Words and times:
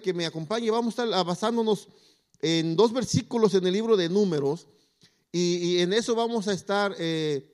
que 0.00 0.12
me 0.12 0.26
acompañe. 0.26 0.70
Vamos 0.70 0.98
a 0.98 1.04
estar 1.04 1.24
basándonos 1.24 1.88
en 2.40 2.76
dos 2.76 2.92
versículos 2.92 3.54
en 3.54 3.66
el 3.66 3.72
libro 3.72 3.96
de 3.96 4.08
números 4.08 4.66
y, 5.32 5.80
en 5.80 5.92
eso 5.92 6.14
vamos 6.14 6.48
a 6.48 6.52
estar 6.52 6.94
eh, 6.98 7.46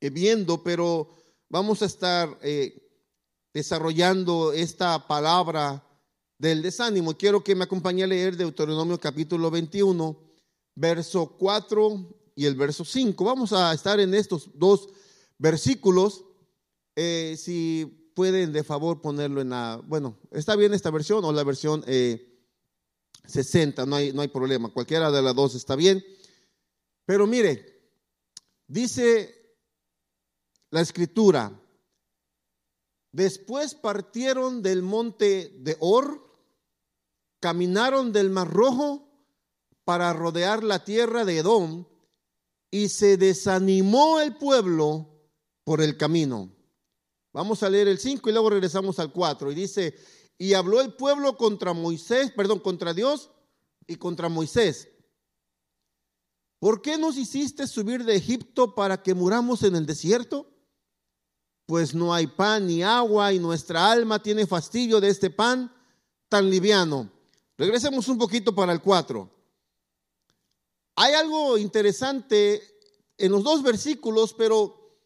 eh, 0.00 0.10
viendo, 0.10 0.62
pero 0.62 1.08
vamos 1.48 1.80
a 1.82 1.86
estar 1.86 2.38
eh, 2.42 2.86
desarrollando 3.54 4.52
esta 4.52 5.06
palabra 5.06 5.84
del 6.38 6.60
desánimo. 6.62 7.16
Quiero 7.16 7.42
que 7.42 7.54
me 7.54 7.64
acompañe 7.64 8.04
a 8.04 8.06
leer 8.06 8.36
Deuteronomio 8.36 9.00
capítulo 9.00 9.50
21, 9.50 10.18
verso 10.74 11.36
4 11.38 12.32
y 12.36 12.44
el 12.44 12.54
verso 12.54 12.84
5. 12.84 13.24
Vamos 13.24 13.52
a 13.52 13.72
estar 13.72 13.98
en 14.00 14.14
estos 14.14 14.50
dos 14.54 14.88
versículos. 15.38 16.24
si 16.94 17.97
pueden 18.18 18.52
de 18.52 18.64
favor 18.64 19.00
ponerlo 19.00 19.40
en 19.40 19.50
la, 19.50 19.80
bueno, 19.86 20.18
está 20.32 20.56
bien 20.56 20.74
esta 20.74 20.90
versión 20.90 21.24
o 21.24 21.30
la 21.30 21.44
versión 21.44 21.84
60, 23.24 23.86
no 23.86 23.94
hay, 23.94 24.12
no 24.12 24.22
hay 24.22 24.26
problema, 24.26 24.70
cualquiera 24.70 25.12
de 25.12 25.22
las 25.22 25.36
dos 25.36 25.54
está 25.54 25.76
bien. 25.76 26.04
Pero 27.06 27.28
mire, 27.28 27.80
dice 28.66 29.56
la 30.70 30.80
escritura, 30.80 31.62
después 33.12 33.76
partieron 33.76 34.64
del 34.64 34.82
monte 34.82 35.52
de 35.60 35.76
Or, 35.78 36.20
caminaron 37.38 38.12
del 38.12 38.30
Mar 38.30 38.52
Rojo 38.52 39.12
para 39.84 40.12
rodear 40.12 40.64
la 40.64 40.82
tierra 40.82 41.24
de 41.24 41.38
Edom 41.38 41.86
y 42.72 42.88
se 42.88 43.16
desanimó 43.16 44.18
el 44.18 44.34
pueblo 44.34 45.06
por 45.62 45.80
el 45.80 45.96
camino. 45.96 46.57
Vamos 47.32 47.62
a 47.62 47.70
leer 47.70 47.88
el 47.88 47.98
5 47.98 48.28
y 48.28 48.32
luego 48.32 48.50
regresamos 48.50 48.98
al 48.98 49.12
4 49.12 49.52
y 49.52 49.54
dice, 49.54 49.94
y 50.38 50.54
habló 50.54 50.80
el 50.80 50.94
pueblo 50.94 51.36
contra 51.36 51.72
Moisés, 51.72 52.32
perdón, 52.32 52.60
contra 52.60 52.94
Dios 52.94 53.30
y 53.86 53.96
contra 53.96 54.28
Moisés. 54.28 54.88
¿Por 56.58 56.82
qué 56.82 56.98
nos 56.98 57.16
hiciste 57.16 57.66
subir 57.66 58.04
de 58.04 58.16
Egipto 58.16 58.74
para 58.74 59.02
que 59.02 59.14
muramos 59.14 59.62
en 59.62 59.76
el 59.76 59.86
desierto? 59.86 60.50
Pues 61.66 61.94
no 61.94 62.14
hay 62.14 62.26
pan 62.26 62.66
ni 62.66 62.82
agua 62.82 63.32
y 63.32 63.38
nuestra 63.38 63.90
alma 63.90 64.22
tiene 64.22 64.46
fastidio 64.46 65.00
de 65.00 65.08
este 65.08 65.30
pan 65.30 65.72
tan 66.28 66.50
liviano. 66.50 67.10
Regresemos 67.56 68.08
un 68.08 68.18
poquito 68.18 68.54
para 68.54 68.72
el 68.72 68.80
4. 68.80 69.30
Hay 70.96 71.14
algo 71.14 71.58
interesante 71.58 72.62
en 73.16 73.32
los 73.32 73.44
dos 73.44 73.62
versículos, 73.62 74.34
pero 74.34 74.96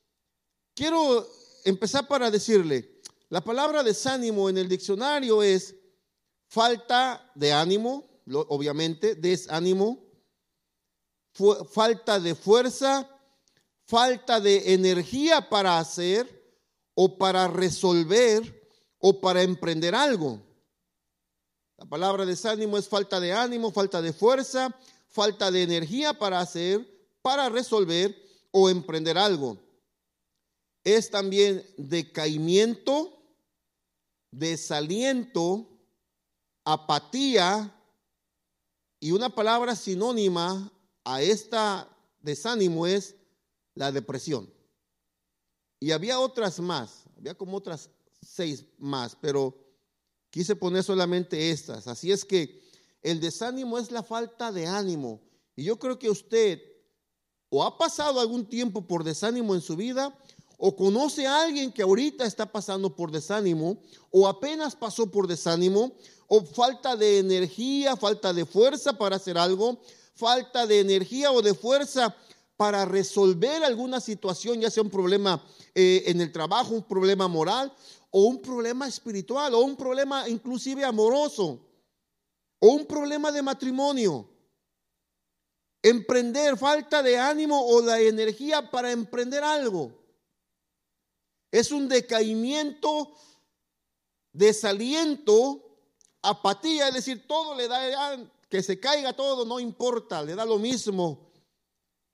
quiero 0.74 1.26
empezar 1.64 2.06
para 2.06 2.30
decirle, 2.30 3.00
la 3.28 3.40
palabra 3.42 3.82
desánimo 3.82 4.48
en 4.48 4.58
el 4.58 4.68
diccionario 4.68 5.42
es 5.42 5.74
falta 6.48 7.30
de 7.34 7.52
ánimo, 7.52 8.22
obviamente, 8.26 9.14
desánimo, 9.14 10.04
falta 11.70 12.20
de 12.20 12.34
fuerza, 12.34 13.08
falta 13.86 14.40
de 14.40 14.74
energía 14.74 15.48
para 15.48 15.78
hacer 15.78 16.42
o 16.94 17.16
para 17.16 17.48
resolver 17.48 18.68
o 18.98 19.20
para 19.20 19.42
emprender 19.42 19.94
algo. 19.94 20.40
La 21.78 21.86
palabra 21.86 22.24
desánimo 22.26 22.78
es 22.78 22.88
falta 22.88 23.18
de 23.18 23.32
ánimo, 23.32 23.72
falta 23.72 24.00
de 24.00 24.12
fuerza, 24.12 24.76
falta 25.08 25.50
de 25.50 25.62
energía 25.62 26.12
para 26.14 26.40
hacer, 26.40 26.86
para 27.22 27.48
resolver 27.48 28.16
o 28.50 28.70
emprender 28.70 29.18
algo. 29.18 29.58
Es 30.84 31.10
también 31.10 31.64
decaimiento, 31.76 33.22
desaliento, 34.30 35.68
apatía 36.64 37.74
y 39.00 39.12
una 39.12 39.34
palabra 39.34 39.76
sinónima 39.76 40.72
a 41.04 41.22
esta 41.22 41.88
desánimo 42.20 42.86
es 42.86 43.16
la 43.74 43.90
depresión. 43.92 44.52
Y 45.80 45.90
había 45.90 46.20
otras 46.20 46.60
más, 46.60 47.04
había 47.16 47.34
como 47.34 47.56
otras 47.56 47.90
seis 48.20 48.64
más, 48.78 49.16
pero 49.20 49.56
quise 50.30 50.54
poner 50.54 50.84
solamente 50.84 51.50
estas. 51.50 51.88
Así 51.88 52.12
es 52.12 52.24
que 52.24 52.62
el 53.02 53.20
desánimo 53.20 53.78
es 53.78 53.90
la 53.90 54.02
falta 54.02 54.52
de 54.52 54.66
ánimo. 54.66 55.20
Y 55.56 55.64
yo 55.64 55.78
creo 55.78 55.98
que 55.98 56.08
usted 56.08 56.62
o 57.48 57.64
ha 57.64 57.76
pasado 57.76 58.20
algún 58.20 58.46
tiempo 58.46 58.86
por 58.86 59.04
desánimo 59.04 59.54
en 59.54 59.60
su 59.60 59.76
vida 59.76 60.16
o 60.64 60.76
conoce 60.76 61.26
a 61.26 61.42
alguien 61.42 61.72
que 61.72 61.82
ahorita 61.82 62.24
está 62.24 62.46
pasando 62.46 62.94
por 62.94 63.10
desánimo, 63.10 63.82
o 64.12 64.28
apenas 64.28 64.76
pasó 64.76 65.10
por 65.10 65.26
desánimo, 65.26 65.90
o 66.28 66.44
falta 66.44 66.94
de 66.94 67.18
energía, 67.18 67.96
falta 67.96 68.32
de 68.32 68.46
fuerza 68.46 68.92
para 68.96 69.16
hacer 69.16 69.36
algo, 69.36 69.80
falta 70.14 70.64
de 70.68 70.78
energía 70.78 71.32
o 71.32 71.42
de 71.42 71.52
fuerza 71.52 72.14
para 72.56 72.84
resolver 72.84 73.64
alguna 73.64 74.00
situación, 74.00 74.60
ya 74.60 74.70
sea 74.70 74.84
un 74.84 74.90
problema 74.90 75.44
eh, 75.74 76.04
en 76.06 76.20
el 76.20 76.30
trabajo, 76.30 76.74
un 76.74 76.84
problema 76.84 77.26
moral, 77.26 77.74
o 78.12 78.26
un 78.26 78.40
problema 78.40 78.86
espiritual, 78.86 79.52
o 79.54 79.62
un 79.62 79.74
problema 79.74 80.28
inclusive 80.28 80.84
amoroso, 80.84 81.58
o 82.60 82.68
un 82.68 82.86
problema 82.86 83.32
de 83.32 83.42
matrimonio. 83.42 84.28
Emprender, 85.82 86.56
falta 86.56 87.02
de 87.02 87.18
ánimo 87.18 87.66
o 87.66 87.82
de 87.82 88.06
energía 88.06 88.70
para 88.70 88.92
emprender 88.92 89.42
algo. 89.42 90.01
Es 91.52 91.70
un 91.70 91.86
decaimiento, 91.86 93.14
desaliento, 94.32 95.78
apatía, 96.22 96.88
es 96.88 96.94
decir, 96.94 97.26
todo 97.26 97.54
le 97.54 97.68
da, 97.68 98.18
que 98.48 98.62
se 98.62 98.80
caiga 98.80 99.12
todo, 99.12 99.44
no 99.44 99.60
importa, 99.60 100.22
le 100.22 100.34
da 100.34 100.46
lo 100.46 100.58
mismo. 100.58 101.30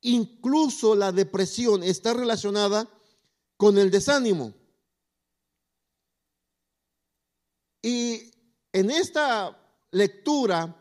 Incluso 0.01 0.93
la 0.93 1.13
depresión 1.13 1.83
está 1.83 2.13
relacionada 2.13 2.85
con 3.55 3.77
el 3.77 3.89
desánimo. 3.89 4.53
Y 7.81 8.31
en 8.73 8.91
esta 8.91 9.57
lectura 9.91 10.75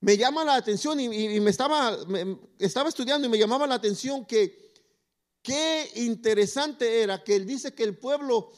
me 0.00 0.16
llama 0.16 0.44
la 0.44 0.56
atención 0.56 0.98
y, 0.98 1.40
me 1.40 1.50
estaba, 1.50 1.96
estaba 2.58 2.88
estudiando 2.88 3.28
y 3.28 3.30
me 3.30 3.38
llamaba 3.38 3.68
la 3.68 3.76
atención 3.76 4.24
que 4.26 4.63
Qué 5.44 5.90
interesante 5.96 7.02
era 7.02 7.22
que 7.22 7.36
él 7.36 7.44
dice 7.44 7.74
que 7.74 7.82
el 7.84 7.98
pueblo, 7.98 8.50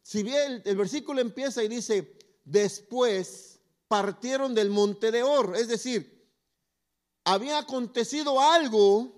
si 0.00 0.22
bien 0.22 0.62
el, 0.64 0.76
versículo 0.76 1.20
empieza 1.20 1.64
y 1.64 1.66
dice, 1.66 2.16
después 2.44 3.58
partieron 3.88 4.54
del 4.54 4.70
monte 4.70 5.10
de 5.10 5.24
Or, 5.24 5.56
es 5.56 5.66
decir, 5.66 6.24
había 7.24 7.58
acontecido 7.58 8.40
algo 8.40 9.12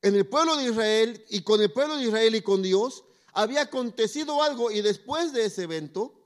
en 0.00 0.14
el 0.14 0.26
pueblo 0.26 0.56
de 0.56 0.64
Israel 0.64 1.22
y 1.28 1.42
con 1.42 1.60
el 1.60 1.74
pueblo 1.74 1.98
de 1.98 2.04
Israel 2.04 2.34
y 2.34 2.40
con 2.40 2.62
Dios, 2.62 3.04
había 3.34 3.60
acontecido 3.60 4.42
algo 4.42 4.70
y 4.70 4.80
después 4.80 5.34
de 5.34 5.44
ese 5.44 5.64
evento 5.64 6.18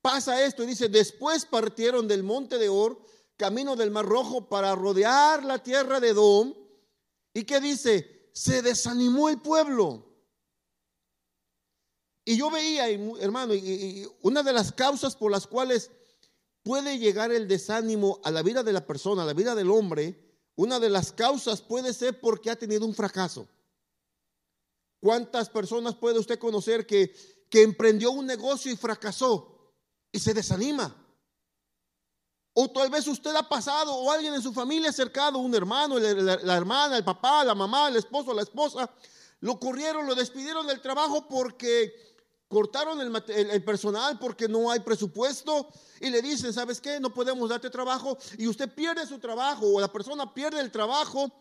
pasa 0.00 0.42
esto 0.42 0.62
y 0.62 0.68
dice, 0.68 0.88
después 0.88 1.44
partieron 1.44 2.08
del 2.08 2.22
monte 2.22 2.56
de 2.56 2.70
Or, 2.70 2.98
camino 3.36 3.76
del 3.76 3.90
Mar 3.90 4.06
Rojo 4.06 4.48
para 4.48 4.74
rodear 4.74 5.44
la 5.44 5.62
tierra 5.62 6.00
de 6.00 6.08
Edom. 6.08 6.54
¿Y 7.34 7.44
qué 7.44 7.60
dice? 7.60 8.11
Se 8.32 8.62
desanimó 8.62 9.28
el 9.28 9.40
pueblo. 9.40 10.08
Y 12.24 12.36
yo 12.36 12.50
veía, 12.50 12.88
hermano, 12.88 13.54
y 13.54 14.06
una 14.22 14.42
de 14.42 14.52
las 14.52 14.72
causas 14.72 15.16
por 15.16 15.30
las 15.30 15.46
cuales 15.46 15.90
puede 16.62 16.98
llegar 16.98 17.32
el 17.32 17.48
desánimo 17.48 18.20
a 18.24 18.30
la 18.30 18.42
vida 18.42 18.62
de 18.62 18.72
la 18.72 18.86
persona, 18.86 19.22
a 19.22 19.26
la 19.26 19.34
vida 19.34 19.54
del 19.54 19.70
hombre, 19.70 20.32
una 20.54 20.78
de 20.78 20.90
las 20.90 21.12
causas 21.12 21.60
puede 21.60 21.92
ser 21.92 22.20
porque 22.20 22.50
ha 22.50 22.56
tenido 22.56 22.86
un 22.86 22.94
fracaso. 22.94 23.48
¿Cuántas 25.00 25.50
personas 25.50 25.96
puede 25.96 26.20
usted 26.20 26.38
conocer 26.38 26.86
que, 26.86 27.12
que 27.50 27.62
emprendió 27.62 28.12
un 28.12 28.26
negocio 28.26 28.70
y 28.70 28.76
fracasó 28.76 29.74
y 30.12 30.20
se 30.20 30.32
desanima? 30.32 31.01
O 32.54 32.70
tal 32.70 32.90
vez 32.90 33.06
usted 33.06 33.34
ha 33.34 33.48
pasado 33.48 33.94
o 33.94 34.10
alguien 34.10 34.34
en 34.34 34.42
su 34.42 34.52
familia 34.52 34.90
acercado, 34.90 35.38
un 35.38 35.54
hermano, 35.54 35.98
la, 35.98 36.56
hermana, 36.56 36.98
el 36.98 37.04
papá, 37.04 37.44
la 37.44 37.54
mamá, 37.54 37.88
el 37.88 37.96
esposo, 37.96 38.34
la 38.34 38.42
esposa, 38.42 38.90
lo 39.40 39.58
corrieron, 39.58 40.06
lo 40.06 40.14
despidieron 40.14 40.66
del 40.66 40.82
trabajo 40.82 41.26
porque 41.26 41.94
cortaron 42.48 43.00
el, 43.00 43.64
personal, 43.64 44.18
porque 44.18 44.46
no 44.46 44.70
hay 44.70 44.80
presupuesto 44.80 45.68
y 46.00 46.10
le 46.10 46.20
dicen, 46.20 46.52
¿sabes 46.52 46.82
qué? 46.82 47.00
No 47.00 47.14
podemos 47.14 47.48
darte 47.48 47.70
trabajo 47.70 48.18
y 48.36 48.46
usted 48.46 48.68
pierde 48.74 49.06
su 49.06 49.18
trabajo 49.18 49.66
o 49.66 49.80
la 49.80 49.90
persona 49.90 50.34
pierde 50.34 50.60
el 50.60 50.70
trabajo 50.70 51.32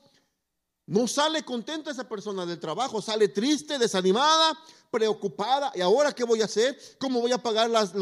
no 0.87 1.07
sale 1.07 1.43
contenta 1.43 1.91
esa 1.91 2.07
persona 2.07 2.45
del 2.45 2.59
trabajo, 2.59 3.01
sale 3.01 3.27
triste, 3.29 3.77
desanimada, 3.77 4.57
preocupada. 4.89 5.71
¿Y 5.75 5.81
ahora 5.81 6.13
qué 6.13 6.23
voy 6.23 6.41
a 6.41 6.45
hacer? 6.45 6.77
¿Cómo 6.97 7.21
voy 7.21 7.31
a 7.31 7.41
pagar 7.41 7.69
los, 7.69 7.93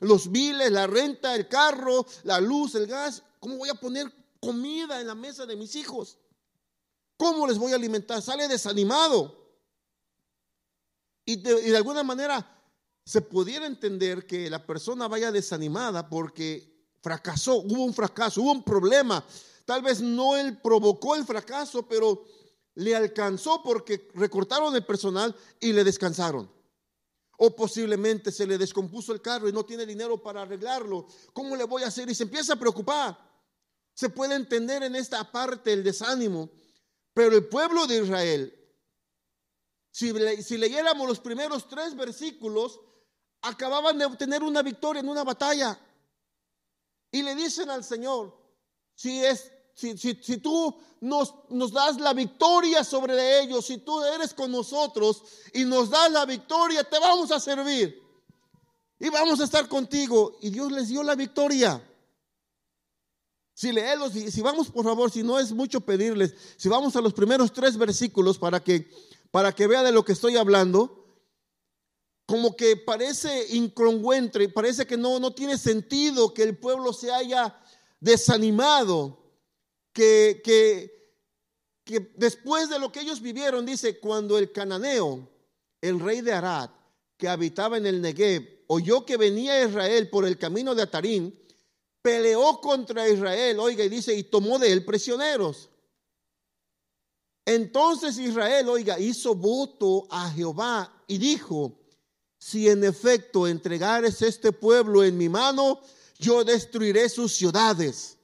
los 0.00 0.30
biles, 0.30 0.70
la 0.72 0.86
renta, 0.86 1.34
el 1.34 1.48
carro, 1.48 2.06
la 2.24 2.40
luz, 2.40 2.74
el 2.74 2.86
gas? 2.86 3.22
¿Cómo 3.40 3.56
voy 3.56 3.68
a 3.68 3.74
poner 3.74 4.10
comida 4.40 5.00
en 5.00 5.08
la 5.08 5.14
mesa 5.14 5.46
de 5.46 5.56
mis 5.56 5.76
hijos? 5.76 6.16
¿Cómo 7.16 7.46
les 7.46 7.58
voy 7.58 7.72
a 7.72 7.76
alimentar? 7.76 8.22
Sale 8.22 8.48
desanimado. 8.48 9.36
Y 11.24 11.36
de, 11.36 11.60
y 11.66 11.70
de 11.70 11.76
alguna 11.76 12.02
manera 12.02 12.58
se 13.04 13.20
pudiera 13.20 13.66
entender 13.66 14.26
que 14.26 14.48
la 14.48 14.64
persona 14.64 15.08
vaya 15.08 15.32
desanimada 15.32 16.08
porque 16.08 16.78
fracasó, 17.02 17.56
hubo 17.56 17.84
un 17.84 17.92
fracaso, 17.92 18.42
hubo 18.42 18.52
un 18.52 18.62
problema. 18.62 19.24
Tal 19.68 19.82
vez 19.82 20.00
no 20.00 20.34
él 20.34 20.62
provocó 20.62 21.14
el 21.14 21.26
fracaso, 21.26 21.86
pero 21.86 22.24
le 22.76 22.96
alcanzó 22.96 23.62
porque 23.62 24.08
recortaron 24.14 24.74
el 24.74 24.82
personal 24.86 25.36
y 25.60 25.74
le 25.74 25.84
descansaron. 25.84 26.50
O 27.36 27.54
posiblemente 27.54 28.32
se 28.32 28.46
le 28.46 28.56
descompuso 28.56 29.12
el 29.12 29.20
carro 29.20 29.46
y 29.46 29.52
no 29.52 29.66
tiene 29.66 29.84
dinero 29.84 30.22
para 30.22 30.40
arreglarlo. 30.40 31.06
¿Cómo 31.34 31.54
le 31.54 31.64
voy 31.64 31.82
a 31.82 31.88
hacer? 31.88 32.08
Y 32.08 32.14
se 32.14 32.22
empieza 32.22 32.54
a 32.54 32.58
preocupar. 32.58 33.18
Se 33.92 34.08
puede 34.08 34.36
entender 34.36 34.82
en 34.84 34.96
esta 34.96 35.30
parte 35.30 35.70
el 35.70 35.84
desánimo. 35.84 36.48
Pero 37.12 37.36
el 37.36 37.46
pueblo 37.46 37.86
de 37.86 38.02
Israel, 38.02 38.58
si, 39.90 40.56
leyéramos 40.56 41.06
los 41.06 41.20
primeros 41.20 41.68
tres 41.68 41.94
versículos, 41.94 42.80
acababan 43.42 43.98
de 43.98 44.06
obtener 44.06 44.42
una 44.42 44.62
victoria 44.62 45.00
en 45.00 45.10
una 45.10 45.24
batalla. 45.24 45.78
Y 47.12 47.22
le 47.22 47.34
dicen 47.34 47.68
al 47.68 47.84
Señor, 47.84 48.34
si 48.94 49.22
es 49.22 49.52
si, 49.78 50.38
tú 50.38 50.76
nos, 51.00 51.72
das 51.72 52.00
la 52.00 52.12
victoria 52.12 52.82
sobre 52.82 53.40
ellos, 53.40 53.64
si 53.66 53.78
tú 53.78 54.02
eres 54.02 54.34
con 54.34 54.50
nosotros 54.50 55.22
y 55.52 55.64
nos 55.64 55.90
das 55.90 56.10
la 56.10 56.26
victoria, 56.26 56.82
te 56.82 56.98
vamos 56.98 57.30
a 57.30 57.38
servir. 57.38 58.02
Y 58.98 59.08
vamos 59.10 59.40
a 59.40 59.44
estar 59.44 59.68
contigo. 59.68 60.36
Y 60.40 60.50
Dios 60.50 60.72
les 60.72 60.88
dio 60.88 61.04
la 61.04 61.14
victoria. 61.14 61.80
Si 63.54 63.70
leemos, 63.70 64.12
si 64.12 64.40
vamos 64.40 64.68
por 64.70 64.84
favor, 64.84 65.10
si 65.12 65.22
no 65.22 65.38
es 65.38 65.52
mucho 65.52 65.80
pedirles, 65.80 66.34
si 66.56 66.68
vamos 66.68 66.96
a 66.96 67.00
los 67.00 67.12
primeros 67.12 67.52
tres 67.52 67.76
versículos 67.76 68.38
para 68.38 68.60
que, 68.60 68.90
para 69.30 69.52
que 69.52 69.68
vea 69.68 69.84
de 69.84 69.92
lo 69.92 70.04
que 70.04 70.12
estoy 70.12 70.36
hablando, 70.36 71.04
como 72.26 72.56
que 72.56 72.76
parece 72.76 73.54
incongruente, 73.54 74.48
parece 74.48 74.86
que 74.86 74.96
no, 74.96 75.20
no 75.20 75.32
tiene 75.32 75.56
sentido 75.56 76.34
que 76.34 76.42
el 76.42 76.58
pueblo 76.58 76.92
se 76.92 77.12
haya 77.12 77.56
desanimado 78.00 79.27
que, 79.98 80.92
que, 81.84 82.12
después 82.16 82.68
de 82.68 82.78
lo 82.78 82.92
que 82.92 83.00
ellos 83.00 83.20
vivieron, 83.20 83.66
dice, 83.66 83.98
cuando 83.98 84.38
el 84.38 84.52
cananeo, 84.52 85.28
el 85.80 85.98
rey 85.98 86.20
de 86.20 86.32
Arad, 86.32 86.70
que 87.16 87.28
habitaba 87.28 87.78
en 87.78 87.86
el 87.86 88.00
Negev, 88.00 88.64
oyó 88.68 89.04
que 89.04 89.16
venía 89.16 89.64
Israel 89.64 90.08
por 90.08 90.24
el 90.24 90.38
camino 90.38 90.74
de 90.74 90.82
Atarim, 90.82 91.32
peleó 92.00 92.60
contra 92.60 93.08
Israel, 93.08 93.58
oiga, 93.58 93.84
y 93.84 93.88
dice, 93.88 94.14
y 94.14 94.22
tomó 94.22 94.58
de 94.58 94.72
él 94.72 94.84
prisioneros. 94.84 95.68
Entonces 97.44 98.18
Israel, 98.18 98.68
oiga, 98.68 99.00
hizo 99.00 99.34
voto 99.34 100.06
a 100.10 100.30
Jehová 100.30 101.02
y 101.08 101.18
dijo, 101.18 101.76
si 102.38 102.68
en 102.68 102.84
efecto 102.84 103.48
entregares 103.48 104.22
este 104.22 104.52
pueblo 104.52 105.02
en 105.02 105.16
mi 105.18 105.28
mano, 105.28 105.80
yo 106.18 106.44
destruiré 106.44 107.08
sus 107.08 107.34
ciudades. 107.34 108.17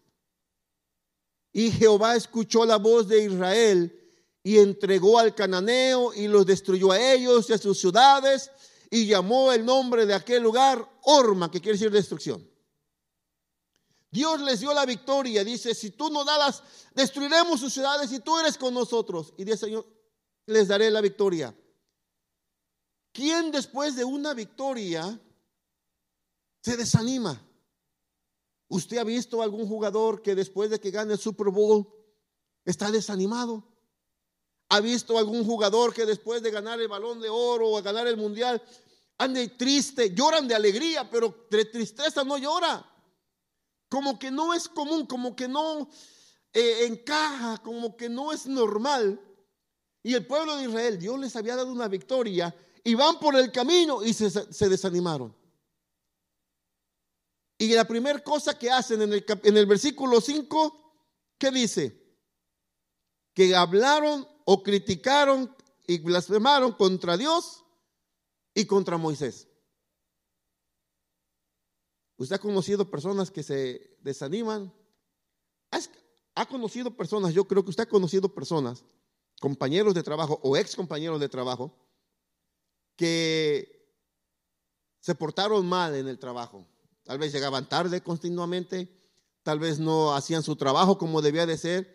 Y 1.54 1.70
Jehová 1.70 2.16
escuchó 2.16 2.66
la 2.66 2.76
voz 2.76 3.06
de 3.06 3.22
Israel 3.22 3.96
y 4.42 4.58
entregó 4.58 5.20
al 5.20 5.36
cananeo 5.36 6.12
y 6.12 6.26
los 6.26 6.44
destruyó 6.44 6.90
a 6.90 7.00
ellos 7.00 7.48
y 7.48 7.52
a 7.52 7.58
sus 7.58 7.78
ciudades 7.78 8.50
y 8.90 9.06
llamó 9.06 9.52
el 9.52 9.64
nombre 9.64 10.04
de 10.04 10.14
aquel 10.14 10.42
lugar 10.42 10.84
Orma, 11.02 11.50
que 11.50 11.60
quiere 11.60 11.78
decir 11.78 11.92
destrucción. 11.92 12.44
Dios 14.10 14.40
les 14.40 14.60
dio 14.60 14.74
la 14.74 14.84
victoria, 14.84 15.44
dice, 15.44 15.74
si 15.76 15.90
tú 15.90 16.10
no 16.10 16.24
das, 16.24 16.60
destruiremos 16.92 17.60
sus 17.60 17.72
ciudades 17.72 18.10
y 18.10 18.18
tú 18.18 18.36
eres 18.38 18.58
con 18.58 18.74
nosotros. 18.74 19.32
Y 19.36 19.44
dice, 19.44 19.58
Señor, 19.58 19.86
les 20.46 20.66
daré 20.66 20.90
la 20.90 21.00
victoria. 21.00 21.54
¿Quién 23.12 23.52
después 23.52 23.94
de 23.94 24.04
una 24.04 24.34
victoria 24.34 25.20
se 26.60 26.76
desanima? 26.76 27.40
¿Usted 28.75 28.99
ha 28.99 29.05
visto 29.05 29.41
algún 29.41 29.69
jugador 29.69 30.21
que 30.21 30.35
después 30.35 30.69
de 30.69 30.81
que 30.81 30.91
gane 30.91 31.12
el 31.12 31.19
Super 31.21 31.47
Bowl 31.47 31.87
está 32.65 32.91
desanimado? 32.91 33.62
¿Ha 34.69 34.81
visto 34.81 35.17
algún 35.17 35.44
jugador 35.44 35.94
que 35.94 36.05
después 36.05 36.43
de 36.43 36.50
ganar 36.50 36.81
el 36.81 36.88
balón 36.88 37.21
de 37.21 37.29
oro 37.29 37.71
o 37.71 37.81
ganar 37.81 38.09
el 38.09 38.17
mundial 38.17 38.61
ande 39.17 39.47
triste? 39.50 40.12
Lloran 40.12 40.49
de 40.49 40.56
alegría, 40.56 41.09
pero 41.09 41.47
de 41.53 41.67
tristeza 41.67 42.25
no 42.25 42.37
llora. 42.37 42.85
Como 43.88 44.19
que 44.19 44.32
no 44.32 44.53
es 44.53 44.67
común, 44.67 45.06
como 45.06 45.37
que 45.37 45.47
no 45.47 45.88
eh, 46.53 46.87
encaja, 46.87 47.59
como 47.59 47.97
que 47.97 48.09
no 48.09 48.32
es 48.32 48.44
normal. 48.47 49.21
Y 50.03 50.15
el 50.15 50.26
pueblo 50.26 50.56
de 50.56 50.65
Israel, 50.65 50.99
Dios 50.99 51.17
les 51.21 51.37
había 51.37 51.55
dado 51.55 51.71
una 51.71 51.87
victoria 51.87 52.53
y 52.82 52.97
van 52.97 53.21
por 53.21 53.37
el 53.37 53.53
camino 53.53 54.03
y 54.03 54.12
se, 54.12 54.31
se 54.31 54.69
desanimaron. 54.69 55.44
Y 57.64 57.69
la 57.72 57.88
primera 57.88 58.22
cosa 58.22 58.58
que 58.58 58.70
hacen 58.70 59.00
en 59.00 59.14
el, 59.14 59.25
en 59.43 59.56
el 59.56 59.64
versículo 59.64 60.20
5, 60.20 60.99
¿qué 61.38 61.50
dice? 61.50 61.99
Que 63.32 63.56
hablaron 63.56 64.28
o 64.44 64.62
criticaron 64.62 65.56
y 65.87 65.99
blasfemaron 66.00 66.72
contra 66.72 67.16
Dios 67.16 67.64
y 68.52 68.66
contra 68.66 68.99
Moisés. 68.99 69.49
¿Usted 72.19 72.37
ha 72.37 72.38
conocido 72.38 72.90
personas 72.90 73.31
que 73.31 73.43
se 73.43 73.96
desaniman? 74.00 74.70
¿Ha 76.34 76.46
conocido 76.46 76.94
personas? 76.94 77.32
Yo 77.32 77.49
creo 77.49 77.64
que 77.64 77.70
usted 77.70 77.84
ha 77.84 77.88
conocido 77.88 78.28
personas, 78.28 78.84
compañeros 79.40 79.94
de 79.94 80.02
trabajo 80.02 80.38
o 80.43 80.55
ex 80.55 80.76
compañeros 80.76 81.19
de 81.19 81.31
trabajo, 81.31 81.75
que 82.94 83.88
se 85.00 85.14
portaron 85.14 85.66
mal 85.66 85.94
en 85.94 86.08
el 86.08 86.19
trabajo 86.19 86.69
Tal 87.04 87.18
vez 87.18 87.32
llegaban 87.32 87.68
tarde 87.68 88.02
continuamente, 88.02 88.88
tal 89.42 89.58
vez 89.58 89.78
no 89.78 90.14
hacían 90.14 90.42
su 90.42 90.56
trabajo 90.56 90.98
como 90.98 91.20
debía 91.20 91.44
de 91.44 91.58
ser, 91.58 91.94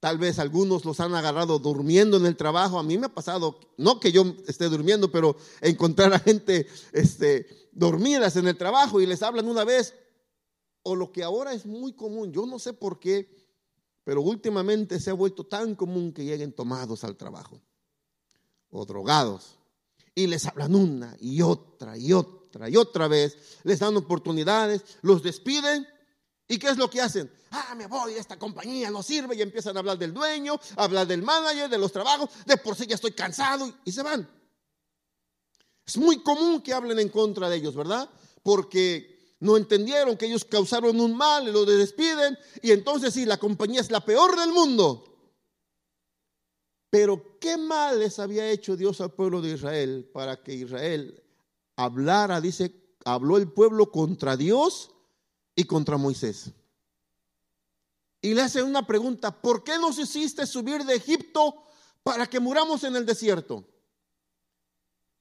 tal 0.00 0.18
vez 0.18 0.38
algunos 0.40 0.84
los 0.84 0.98
han 0.98 1.14
agarrado 1.14 1.60
durmiendo 1.60 2.16
en 2.16 2.26
el 2.26 2.36
trabajo. 2.36 2.78
A 2.78 2.82
mí 2.82 2.98
me 2.98 3.06
ha 3.06 3.14
pasado, 3.14 3.60
no 3.76 4.00
que 4.00 4.10
yo 4.10 4.24
esté 4.48 4.68
durmiendo, 4.68 5.10
pero 5.10 5.36
encontrar 5.60 6.12
a 6.12 6.18
gente 6.18 6.66
este, 6.92 7.46
dormidas 7.72 8.36
en 8.36 8.48
el 8.48 8.58
trabajo 8.58 9.00
y 9.00 9.06
les 9.06 9.22
hablan 9.22 9.48
una 9.48 9.64
vez, 9.64 9.94
o 10.82 10.96
lo 10.96 11.12
que 11.12 11.22
ahora 11.22 11.52
es 11.52 11.64
muy 11.64 11.92
común, 11.92 12.32
yo 12.32 12.44
no 12.44 12.58
sé 12.58 12.72
por 12.72 12.98
qué, 12.98 13.28
pero 14.02 14.22
últimamente 14.22 14.98
se 14.98 15.10
ha 15.10 15.14
vuelto 15.14 15.46
tan 15.46 15.76
común 15.76 16.12
que 16.12 16.24
lleguen 16.24 16.52
tomados 16.52 17.04
al 17.04 17.16
trabajo 17.16 17.60
o 18.70 18.84
drogados 18.84 19.58
y 20.14 20.26
les 20.26 20.46
hablan 20.46 20.74
una 20.74 21.16
y 21.20 21.42
otra 21.42 21.96
y 21.96 22.12
otra 22.12 22.39
y 22.68 22.76
otra 22.76 23.08
vez, 23.08 23.36
les 23.64 23.78
dan 23.78 23.96
oportunidades, 23.96 24.82
los 25.02 25.22
despiden. 25.22 25.86
¿Y 26.48 26.58
qué 26.58 26.68
es 26.68 26.76
lo 26.78 26.90
que 26.90 27.00
hacen? 27.00 27.30
Ah, 27.52 27.74
me 27.76 27.86
voy, 27.86 28.14
esta 28.14 28.38
compañía 28.38 28.90
no 28.90 29.02
sirve 29.02 29.36
y 29.36 29.42
empiezan 29.42 29.76
a 29.76 29.80
hablar 29.80 29.98
del 29.98 30.12
dueño, 30.12 30.58
hablar 30.76 31.06
del 31.06 31.22
manager, 31.22 31.70
de 31.70 31.78
los 31.78 31.92
trabajos, 31.92 32.30
de 32.44 32.56
por 32.56 32.74
sí 32.74 32.86
ya 32.86 32.96
estoy 32.96 33.12
cansado 33.12 33.72
y 33.84 33.92
se 33.92 34.02
van. 34.02 34.28
Es 35.86 35.96
muy 35.96 36.22
común 36.22 36.60
que 36.60 36.72
hablen 36.72 36.98
en 36.98 37.08
contra 37.08 37.48
de 37.48 37.56
ellos, 37.56 37.74
¿verdad? 37.74 38.08
Porque 38.42 39.34
no 39.40 39.56
entendieron 39.56 40.16
que 40.16 40.26
ellos 40.26 40.44
causaron 40.44 41.00
un 41.00 41.16
mal 41.16 41.48
y 41.48 41.52
lo 41.52 41.64
despiden 41.64 42.36
y 42.62 42.72
entonces 42.72 43.14
sí, 43.14 43.24
la 43.24 43.38
compañía 43.38 43.80
es 43.80 43.90
la 43.90 44.04
peor 44.04 44.38
del 44.38 44.52
mundo. 44.52 45.06
Pero 46.90 47.38
qué 47.40 47.56
mal 47.56 48.00
les 48.00 48.18
había 48.18 48.50
hecho 48.50 48.76
Dios 48.76 49.00
al 49.00 49.12
pueblo 49.12 49.40
de 49.40 49.54
Israel 49.54 50.10
para 50.12 50.42
que 50.42 50.54
Israel 50.54 51.22
hablara, 51.84 52.40
dice, 52.40 52.74
habló 53.04 53.38
el 53.38 53.50
pueblo 53.50 53.90
contra 53.90 54.36
Dios 54.36 54.90
y 55.54 55.64
contra 55.64 55.96
Moisés. 55.96 56.50
Y 58.20 58.34
le 58.34 58.42
hace 58.42 58.62
una 58.62 58.86
pregunta, 58.86 59.40
¿por 59.40 59.64
qué 59.64 59.78
nos 59.78 59.98
hiciste 59.98 60.46
subir 60.46 60.84
de 60.84 60.96
Egipto 60.96 61.64
para 62.02 62.26
que 62.26 62.38
muramos 62.38 62.84
en 62.84 62.96
el 62.96 63.06
desierto? 63.06 63.64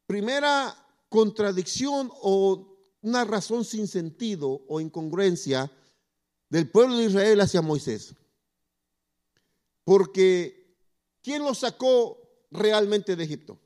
Primera 0.06 0.76
contradicción 1.08 2.12
o 2.22 2.78
una 3.02 3.24
razón 3.24 3.64
sin 3.64 3.88
sentido 3.88 4.62
o 4.68 4.82
incongruencia 4.82 5.72
del 6.50 6.70
pueblo 6.70 6.98
de 6.98 7.06
Israel 7.06 7.40
hacia 7.40 7.62
Moisés. 7.62 8.16
Porque 9.86 10.76
¿quién 11.22 11.44
lo 11.44 11.56
sacó 11.56 12.20
realmente 12.52 13.16
de 13.16 13.24
Egipto? 13.24 13.58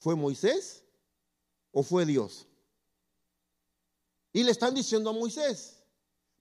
¿Fue 0.00 0.16
Moisés? 0.16 0.83
O 1.74 1.82
fue 1.82 2.06
Dios? 2.06 2.46
Y 4.32 4.42
le 4.42 4.50
están 4.50 4.74
diciendo 4.74 5.10
a 5.10 5.12
Moisés, 5.12 5.84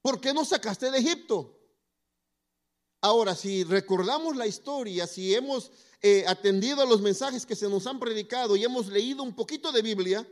¿por 0.02 0.22
qué 0.22 0.34
no 0.34 0.46
sacaste 0.46 0.90
de 0.90 1.00
Egipto? 1.00 1.60
Ahora, 3.02 3.36
si 3.36 3.66
recordamos 3.66 4.38
la 4.38 4.48
historia, 4.48 5.06
si 5.08 5.36
hemos 5.36 5.72
eh, 6.02 6.24
atendido 6.26 6.82
a 6.82 6.86
los 6.86 7.02
mensajes 7.02 7.46
que 7.46 7.56
se 7.56 7.68
nos 7.68 7.86
han 7.86 8.00
predicado 8.00 8.56
y 8.56 8.64
hemos 8.64 8.88
leído 8.88 9.24
un 9.24 9.36
poquito 9.36 9.72
de 9.72 9.82
Biblia, 9.82 10.26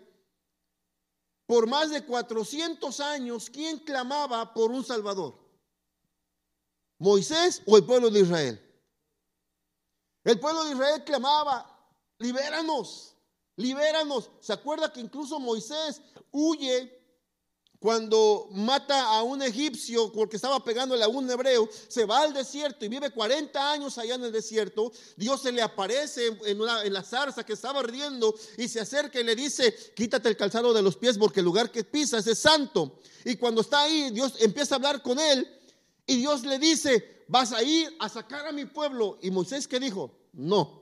por 1.45 1.67
más 1.67 1.89
de 1.89 2.05
400 2.05 2.99
años, 3.01 3.49
¿quién 3.49 3.79
clamaba 3.79 4.53
por 4.53 4.71
un 4.71 4.85
Salvador? 4.85 5.37
¿Moisés 6.97 7.61
o 7.65 7.75
el 7.75 7.83
pueblo 7.83 8.09
de 8.09 8.21
Israel? 8.21 8.71
El 10.23 10.39
pueblo 10.39 10.63
de 10.63 10.71
Israel 10.71 11.03
clamaba, 11.03 11.93
libéranos, 12.19 13.17
libéranos. 13.55 14.29
¿Se 14.39 14.53
acuerda 14.53 14.91
que 14.91 14.99
incluso 14.99 15.39
Moisés 15.39 16.01
huye 16.31 17.01
cuando 17.81 18.47
mata 18.51 19.07
a 19.07 19.23
un 19.23 19.41
egipcio 19.41 20.11
porque 20.11 20.35
estaba 20.35 20.63
pegándole 20.63 21.03
a 21.03 21.07
un 21.07 21.27
hebreo, 21.27 21.67
se 21.87 22.05
va 22.05 22.21
al 22.21 22.31
desierto 22.31 22.85
y 22.85 22.89
vive 22.89 23.09
40 23.09 23.71
años 23.71 23.97
allá 23.97 24.13
en 24.13 24.25
el 24.25 24.31
desierto. 24.31 24.91
Dios 25.17 25.41
se 25.41 25.51
le 25.51 25.63
aparece 25.63 26.27
en, 26.45 26.61
una, 26.61 26.83
en 26.83 26.93
la 26.93 27.01
zarza 27.01 27.43
que 27.43 27.53
estaba 27.53 27.79
ardiendo 27.79 28.35
y 28.55 28.67
se 28.67 28.81
acerca 28.81 29.19
y 29.19 29.23
le 29.23 29.35
dice, 29.35 29.75
quítate 29.95 30.29
el 30.29 30.37
calzado 30.37 30.75
de 30.75 30.83
los 30.83 30.95
pies 30.95 31.17
porque 31.17 31.39
el 31.39 31.45
lugar 31.47 31.71
que 31.71 31.83
pisas 31.83 32.27
es 32.27 32.37
santo. 32.37 32.99
Y 33.25 33.35
cuando 33.37 33.61
está 33.61 33.81
ahí, 33.81 34.11
Dios 34.11 34.35
empieza 34.41 34.75
a 34.75 34.77
hablar 34.77 35.01
con 35.01 35.19
él 35.19 35.47
y 36.05 36.17
Dios 36.17 36.43
le 36.43 36.59
dice, 36.59 37.23
vas 37.27 37.51
a 37.51 37.63
ir 37.63 37.95
a 37.99 38.09
sacar 38.09 38.45
a 38.45 38.51
mi 38.51 38.65
pueblo. 38.65 39.17
Y 39.23 39.31
Moisés 39.31 39.67
que 39.67 39.79
dijo, 39.79 40.11
no. 40.33 40.80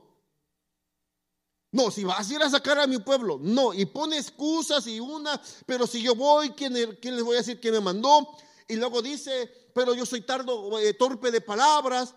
No, 1.72 1.90
si 1.90 2.02
vas 2.02 2.28
a 2.28 2.34
ir 2.34 2.42
a 2.42 2.50
sacar 2.50 2.78
a 2.78 2.86
mi 2.86 2.98
pueblo, 2.98 3.38
no. 3.40 3.72
Y 3.72 3.86
pone 3.86 4.18
excusas 4.18 4.86
y 4.86 4.98
una, 4.98 5.40
pero 5.66 5.86
si 5.86 6.02
yo 6.02 6.14
voy, 6.14 6.50
¿quién, 6.50 6.74
quién 7.00 7.14
les 7.14 7.24
voy 7.24 7.36
a 7.36 7.38
decir 7.38 7.60
que 7.60 7.70
me 7.70 7.80
mandó? 7.80 8.28
Y 8.66 8.76
luego 8.76 9.02
dice, 9.02 9.70
pero 9.74 9.94
yo 9.94 10.04
soy 10.04 10.22
tardo, 10.22 10.78
eh, 10.78 10.94
torpe 10.94 11.30
de 11.30 11.40
palabras. 11.40 12.14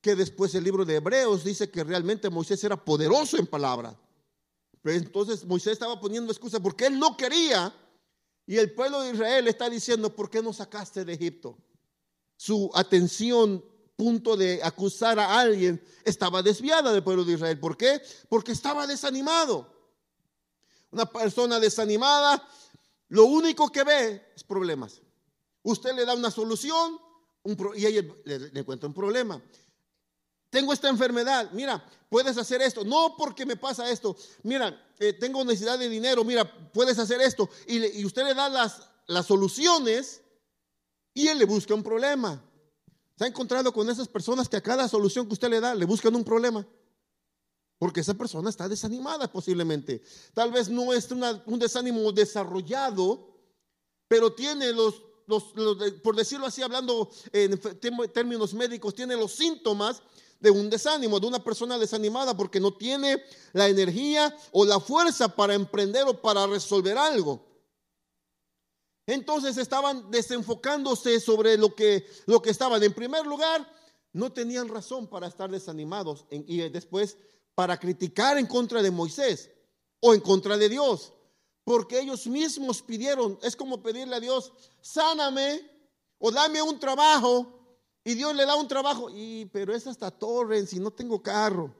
Que 0.00 0.16
después 0.16 0.54
el 0.54 0.64
libro 0.64 0.84
de 0.84 0.96
Hebreos 0.96 1.44
dice 1.44 1.70
que 1.70 1.84
realmente 1.84 2.28
Moisés 2.28 2.62
era 2.64 2.76
poderoso 2.76 3.36
en 3.38 3.46
palabras. 3.46 3.94
Pero 4.82 4.96
entonces 4.96 5.44
Moisés 5.44 5.74
estaba 5.74 6.00
poniendo 6.00 6.32
excusas 6.32 6.60
porque 6.60 6.86
él 6.86 6.98
no 6.98 7.16
quería. 7.16 7.72
Y 8.46 8.56
el 8.56 8.72
pueblo 8.72 9.00
de 9.00 9.12
Israel 9.12 9.46
está 9.46 9.70
diciendo, 9.70 10.14
¿por 10.14 10.28
qué 10.28 10.42
no 10.42 10.52
sacaste 10.52 11.04
de 11.04 11.12
Egipto? 11.12 11.56
Su 12.36 12.70
atención 12.74 13.64
punto 14.02 14.36
de 14.36 14.60
acusar 14.64 15.16
a 15.20 15.38
alguien, 15.38 15.80
estaba 16.04 16.42
desviada 16.42 16.92
del 16.92 17.04
pueblo 17.04 17.24
de 17.24 17.34
Israel. 17.34 17.60
¿Por 17.60 17.76
qué? 17.76 18.02
Porque 18.28 18.50
estaba 18.50 18.84
desanimado. 18.84 19.72
Una 20.90 21.06
persona 21.06 21.60
desanimada, 21.60 22.44
lo 23.10 23.26
único 23.26 23.70
que 23.70 23.84
ve 23.84 24.32
es 24.34 24.42
problemas. 24.42 25.00
Usted 25.62 25.94
le 25.94 26.04
da 26.04 26.14
una 26.14 26.32
solución 26.32 26.98
y 27.76 27.86
ella 27.86 28.12
le, 28.24 28.50
encuentra 28.58 28.88
un 28.88 28.94
problema. 28.94 29.40
Tengo 30.50 30.72
esta 30.72 30.88
enfermedad, 30.88 31.52
mira, 31.52 31.88
puedes 32.10 32.36
hacer 32.36 32.60
esto. 32.60 32.84
No 32.84 33.14
porque 33.16 33.46
me 33.46 33.56
pasa 33.56 33.88
esto. 33.88 34.16
Mira, 34.42 34.84
eh, 34.98 35.12
tengo 35.12 35.44
necesidad 35.44 35.78
de 35.78 35.88
dinero, 35.88 36.24
mira, 36.24 36.44
puedes 36.72 36.98
hacer 36.98 37.20
esto. 37.20 37.48
Y, 37.68 38.00
y 38.00 38.04
usted 38.04 38.24
le 38.24 38.34
da 38.34 38.48
las, 38.48 38.82
las 39.06 39.26
soluciones 39.26 40.22
y 41.14 41.28
él 41.28 41.38
le 41.38 41.44
busca 41.44 41.72
un 41.72 41.84
problema. 41.84 42.42
¿Se 43.16 43.24
ha 43.24 43.26
encontrado 43.28 43.72
con 43.72 43.88
esas 43.90 44.08
personas 44.08 44.48
que 44.48 44.56
a 44.56 44.62
cada 44.62 44.88
solución 44.88 45.26
que 45.26 45.34
usted 45.34 45.48
le 45.48 45.60
da 45.60 45.74
le 45.74 45.84
buscan 45.84 46.14
un 46.14 46.24
problema? 46.24 46.66
Porque 47.78 48.00
esa 48.00 48.14
persona 48.14 48.48
está 48.48 48.68
desanimada 48.68 49.30
posiblemente. 49.30 50.02
Tal 50.34 50.52
vez 50.52 50.68
no 50.68 50.92
es 50.92 51.08
un 51.10 51.58
desánimo 51.58 52.12
desarrollado, 52.12 53.36
pero 54.08 54.32
tiene 54.32 54.72
los, 54.72 55.02
por 56.02 56.16
decirlo 56.16 56.46
así, 56.46 56.62
hablando 56.62 57.10
en 57.32 57.58
términos 58.12 58.54
médicos, 58.54 58.94
tiene 58.94 59.16
los 59.16 59.32
síntomas 59.32 60.02
de 60.38 60.50
un 60.50 60.68
desánimo, 60.68 61.20
de 61.20 61.26
una 61.26 61.42
persona 61.42 61.78
desanimada 61.78 62.36
porque 62.36 62.60
no 62.60 62.72
tiene 62.74 63.22
la 63.52 63.68
energía 63.68 64.36
o 64.50 64.64
la 64.64 64.80
fuerza 64.80 65.28
para 65.28 65.54
emprender 65.54 66.04
o 66.06 66.20
para 66.20 66.46
resolver 66.46 66.98
algo. 66.98 67.51
Entonces 69.06 69.56
estaban 69.56 70.10
desenfocándose 70.10 71.18
sobre 71.20 71.56
lo 71.56 71.74
que, 71.74 72.06
lo 72.26 72.40
que 72.40 72.50
estaban. 72.50 72.82
En 72.82 72.92
primer 72.92 73.26
lugar, 73.26 73.68
no 74.12 74.32
tenían 74.32 74.68
razón 74.68 75.08
para 75.08 75.26
estar 75.26 75.50
desanimados 75.50 76.26
y 76.30 76.68
después 76.68 77.16
para 77.54 77.78
criticar 77.78 78.38
en 78.38 78.46
contra 78.46 78.82
de 78.82 78.90
Moisés 78.90 79.50
o 80.00 80.14
en 80.14 80.20
contra 80.20 80.56
de 80.56 80.68
Dios. 80.68 81.12
Porque 81.64 82.00
ellos 82.00 82.26
mismos 82.26 82.82
pidieron, 82.82 83.38
es 83.42 83.56
como 83.56 83.82
pedirle 83.82 84.16
a 84.16 84.20
Dios, 84.20 84.52
sáname 84.80 85.60
o 86.18 86.30
dame 86.30 86.60
un 86.62 86.78
trabajo. 86.78 87.58
Y 88.04 88.14
Dios 88.14 88.34
le 88.34 88.44
da 88.44 88.56
un 88.56 88.66
trabajo, 88.66 89.10
y, 89.10 89.46
pero 89.46 89.72
es 89.72 89.86
hasta 89.86 90.10
Torrens 90.10 90.72
y 90.72 90.80
no 90.80 90.90
tengo 90.90 91.22
carro. 91.22 91.72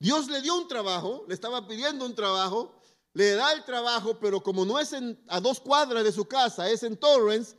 Dios 0.00 0.26
le 0.28 0.42
dio 0.42 0.56
un 0.56 0.66
trabajo, 0.66 1.24
le 1.28 1.34
estaba 1.34 1.68
pidiendo 1.68 2.04
un 2.04 2.16
trabajo, 2.16 2.74
le 3.14 3.32
da 3.32 3.52
el 3.52 3.64
trabajo, 3.64 4.18
pero 4.18 4.42
como 4.42 4.64
no 4.64 4.78
es 4.78 4.94
a 5.28 5.40
dos 5.40 5.60
cuadras 5.60 6.04
de 6.04 6.12
su 6.12 6.24
casa, 6.24 6.70
es 6.70 6.82
en 6.82 6.96
Torrance, 6.96 7.56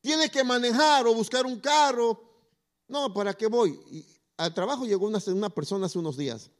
tiene 0.00 0.30
que 0.30 0.44
manejar 0.44 1.06
o 1.06 1.14
buscar 1.14 1.46
un 1.46 1.58
carro. 1.60 2.20
No, 2.88 3.12
¿para 3.12 3.34
qué 3.34 3.46
voy? 3.46 3.78
Y 3.90 4.06
al 4.36 4.52
trabajo 4.52 4.84
llegó 4.84 5.06
una, 5.06 5.20
una 5.28 5.50
persona 5.50 5.86
hace 5.86 5.98
unos 5.98 6.16
días 6.16 6.50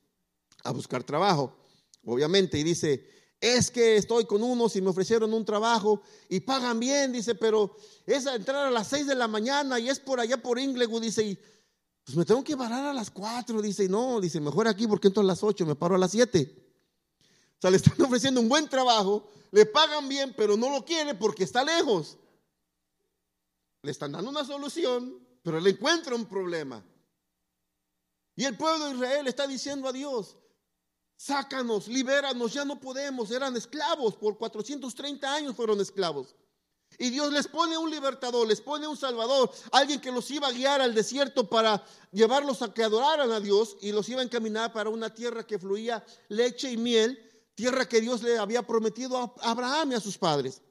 a 0.65 0.73
buscar 0.73 1.03
trabajo, 1.03 1.57
obviamente, 2.05 2.59
y 2.59 2.63
dice, 2.63 3.09
es 3.41 3.71
que 3.71 3.97
estoy 3.97 4.27
con 4.27 4.43
unos 4.43 4.77
y 4.77 4.83
me 4.83 4.91
ofrecieron 4.91 5.33
un 5.33 5.45
trabajo 5.45 6.03
y 6.29 6.41
pagan 6.41 6.79
bien, 6.79 7.13
dice, 7.13 7.35
pero 7.35 7.75
es 8.07 8.27
a 8.27 8.35
entrar 8.35 8.67
a 8.67 8.71
las 8.71 8.89
seis 8.89 9.07
de 9.07 9.15
la 9.15 9.29
mañana 9.29 9.79
y 9.79 9.89
es 9.89 9.99
por 9.99 10.21
allá 10.21 10.37
por 10.43 10.59
Inglewood, 10.59 11.03
dice, 11.03 11.23
y 11.23 11.39
pues 12.05 12.17
me 12.17 12.25
tengo 12.25 12.45
que 12.45 12.57
parar 12.57 12.85
a 12.85 12.93
las 12.93 13.11
cuatro, 13.11 13.63
dice, 13.63 13.85
y 13.85 13.89
no, 13.89 14.21
dice, 14.21 14.41
mejor 14.41 14.69
aquí 14.69 14.87
porque 14.87 15.09
entro 15.09 15.23
a 15.23 15.27
las 15.27 15.43
ocho, 15.43 15.65
me 15.65 15.75
paro 15.75 15.95
a 15.95 15.99
las 15.99 16.11
siete. 16.11 16.70
O 17.61 17.63
sea, 17.63 17.71
le 17.71 17.77
están 17.77 18.01
ofreciendo 18.07 18.41
un 18.41 18.49
buen 18.49 18.67
trabajo, 18.71 19.29
le 19.51 19.67
pagan 19.67 20.09
bien, 20.09 20.33
pero 20.35 20.57
no 20.57 20.71
lo 20.71 20.83
quiere 20.83 21.15
porque 21.15 21.45
está 21.45 21.63
lejos. 21.63 22.17
Le 23.83 23.91
están 23.91 24.13
dando 24.13 24.31
una 24.31 24.47
solución, 24.47 25.19
pero 25.43 25.61
le 25.61 25.71
encuentra 25.71 26.15
un 26.15 26.25
problema. 26.25 26.83
Y 28.35 28.47
el 28.47 28.57
pueblo 28.57 28.87
de 28.87 28.95
Israel 28.95 29.27
está 29.27 29.47
diciendo 29.47 29.89
a 29.89 29.93
Dios, 29.93 30.39
sácanos, 31.17 31.87
libéranos, 31.87 32.55
ya 32.55 32.65
no 32.65 32.81
podemos, 32.81 33.31
eran 33.31 33.55
esclavos, 33.55 34.17
por 34.17 34.39
430 34.39 35.35
años 35.35 35.55
fueron 35.55 35.83
esclavos. 35.83 36.35
Y 36.99 37.11
Dios 37.11 37.31
les 37.31 37.47
pone 37.47 37.77
un 37.77 37.91
libertador, 37.91 38.47
les 38.47 38.63
pone 38.63 38.87
un 38.87 38.97
salvador, 38.97 39.51
alguien 39.73 40.01
que 40.01 40.11
los 40.11 40.31
iba 40.31 40.49
a 40.49 40.53
guiar 40.53 40.81
al 40.81 40.95
desierto 40.95 41.47
para 41.47 41.85
llevarlos 42.11 42.63
a 42.63 42.73
que 42.73 42.83
adoraran 42.83 43.31
a 43.31 43.41
Dios 43.41 43.77
y 43.83 43.93
los 43.93 44.09
iba 44.09 44.23
a 44.23 44.25
encaminar 44.25 44.73
para 44.73 44.89
una 44.89 45.13
tierra 45.15 45.47
que 45.47 45.59
fluía 45.59 46.03
leche 46.29 46.73
y 46.73 46.79
miel 46.79 47.30
tierra 47.55 47.89
que 47.89 48.01
Dios 48.01 48.23
le 48.23 48.39
había 48.39 48.63
prometido 48.63 49.17
a 49.19 49.51
Abraham 49.51 49.93
y 49.93 49.95
a 49.95 50.01
sus 50.01 50.17
padres. 50.17 50.63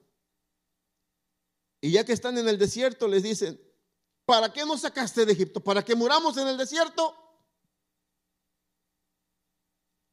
Y 1.81 1.91
ya 1.91 2.03
que 2.05 2.13
están 2.13 2.37
en 2.37 2.47
el 2.47 2.57
desierto, 2.57 3.07
les 3.07 3.23
dicen, 3.23 3.59
¿para 4.25 4.51
qué 4.51 4.65
nos 4.65 4.81
sacaste 4.81 5.25
de 5.25 5.33
Egipto? 5.33 5.61
¿Para 5.61 5.83
que 5.83 5.95
muramos 5.95 6.35
en 6.37 6.47
el 6.47 6.57
desierto? 6.57 7.15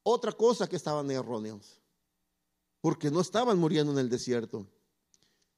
Otra 0.02 0.32
cosa 0.32 0.68
que 0.68 0.76
estaban 0.76 1.11
erróneos, 1.11 1.80
porque 2.80 3.11
no 3.11 3.20
estaban 3.20 3.58
muriendo 3.58 3.92
en 3.92 3.99
el 3.99 4.08
desierto. 4.08 4.70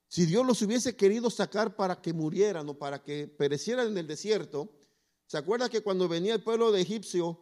Si 0.09 0.25
Dios 0.25 0.47
los 0.47 0.63
hubiese 0.63 0.97
querido 0.97 1.29
sacar 1.29 1.77
para 1.77 2.01
que 2.01 2.15
murieran 2.15 2.67
o 2.71 2.79
para 2.79 3.03
que 3.03 3.29
perecieran 3.29 3.89
en 3.89 3.99
el 3.99 4.07
desierto, 4.07 4.73
¿se 5.27 5.37
acuerda 5.37 5.69
que 5.69 5.83
cuando 5.83 6.09
venía 6.09 6.33
el 6.33 6.43
pueblo 6.43 6.73
de 6.73 6.81
Egipcio, 6.81 7.39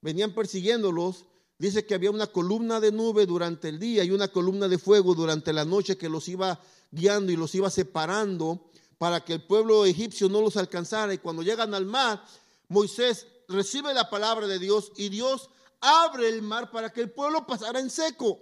venían 0.00 0.34
persiguiéndolos 0.34 1.26
Dice 1.58 1.84
que 1.84 1.94
había 1.94 2.12
una 2.12 2.28
columna 2.28 2.78
de 2.78 2.92
nube 2.92 3.26
durante 3.26 3.68
el 3.68 3.80
día 3.80 4.04
y 4.04 4.12
una 4.12 4.28
columna 4.28 4.68
de 4.68 4.78
fuego 4.78 5.14
durante 5.14 5.52
la 5.52 5.64
noche 5.64 5.98
que 5.98 6.08
los 6.08 6.28
iba 6.28 6.60
guiando 6.92 7.32
y 7.32 7.36
los 7.36 7.52
iba 7.56 7.68
separando 7.68 8.70
para 8.96 9.24
que 9.24 9.34
el 9.34 9.42
pueblo 9.44 9.84
egipcio 9.84 10.28
no 10.28 10.40
los 10.40 10.56
alcanzara. 10.56 11.12
Y 11.12 11.18
cuando 11.18 11.42
llegan 11.42 11.74
al 11.74 11.84
mar, 11.84 12.24
Moisés 12.68 13.26
recibe 13.48 13.92
la 13.92 14.08
palabra 14.08 14.46
de 14.46 14.60
Dios 14.60 14.92
y 14.96 15.08
Dios 15.08 15.50
abre 15.80 16.28
el 16.28 16.42
mar 16.42 16.70
para 16.70 16.92
que 16.92 17.00
el 17.00 17.10
pueblo 17.10 17.44
pasara 17.44 17.80
en 17.80 17.90
seco. 17.90 18.40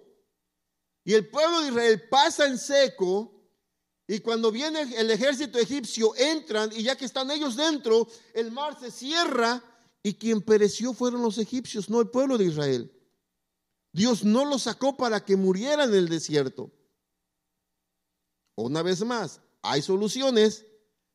Y 1.03 1.15
el 1.15 1.29
pueblo 1.29 1.63
de 1.63 1.69
Israel 1.69 2.03
pasa 2.11 2.47
en 2.47 2.59
seco 2.59 3.33
y 4.07 4.19
cuando 4.21 4.53
viene 4.53 4.83
el 4.97 5.11
ejército 5.11 5.59
egipcio 5.59 6.15
entran 6.17 6.71
y 6.73 6.83
ya 6.83 6.97
que 6.97 7.07
están 7.07 7.31
ellos 7.31 7.57
dentro, 7.57 8.07
el 8.35 8.53
mar 8.53 8.79
se 8.79 8.91
cierra 8.91 9.63
y 10.03 10.15
quien 10.15 10.43
pereció 10.43 10.93
fueron 10.93 11.23
los 11.23 11.39
egipcios, 11.39 11.89
no 11.89 12.01
el 12.01 12.09
pueblo 12.09 12.37
de 12.37 12.45
Israel. 12.45 12.93
Dios 13.97 14.25
no 14.25 14.45
los 14.45 14.65
sacó 14.65 14.95
para 14.95 15.25
que 15.25 15.37
murieran 15.37 15.89
en 15.89 15.95
el 15.97 16.09
desierto. 16.11 16.71
Una 18.55 18.83
vez 18.83 19.03
más, 19.03 19.41
hay 19.63 19.81
soluciones, 19.81 20.67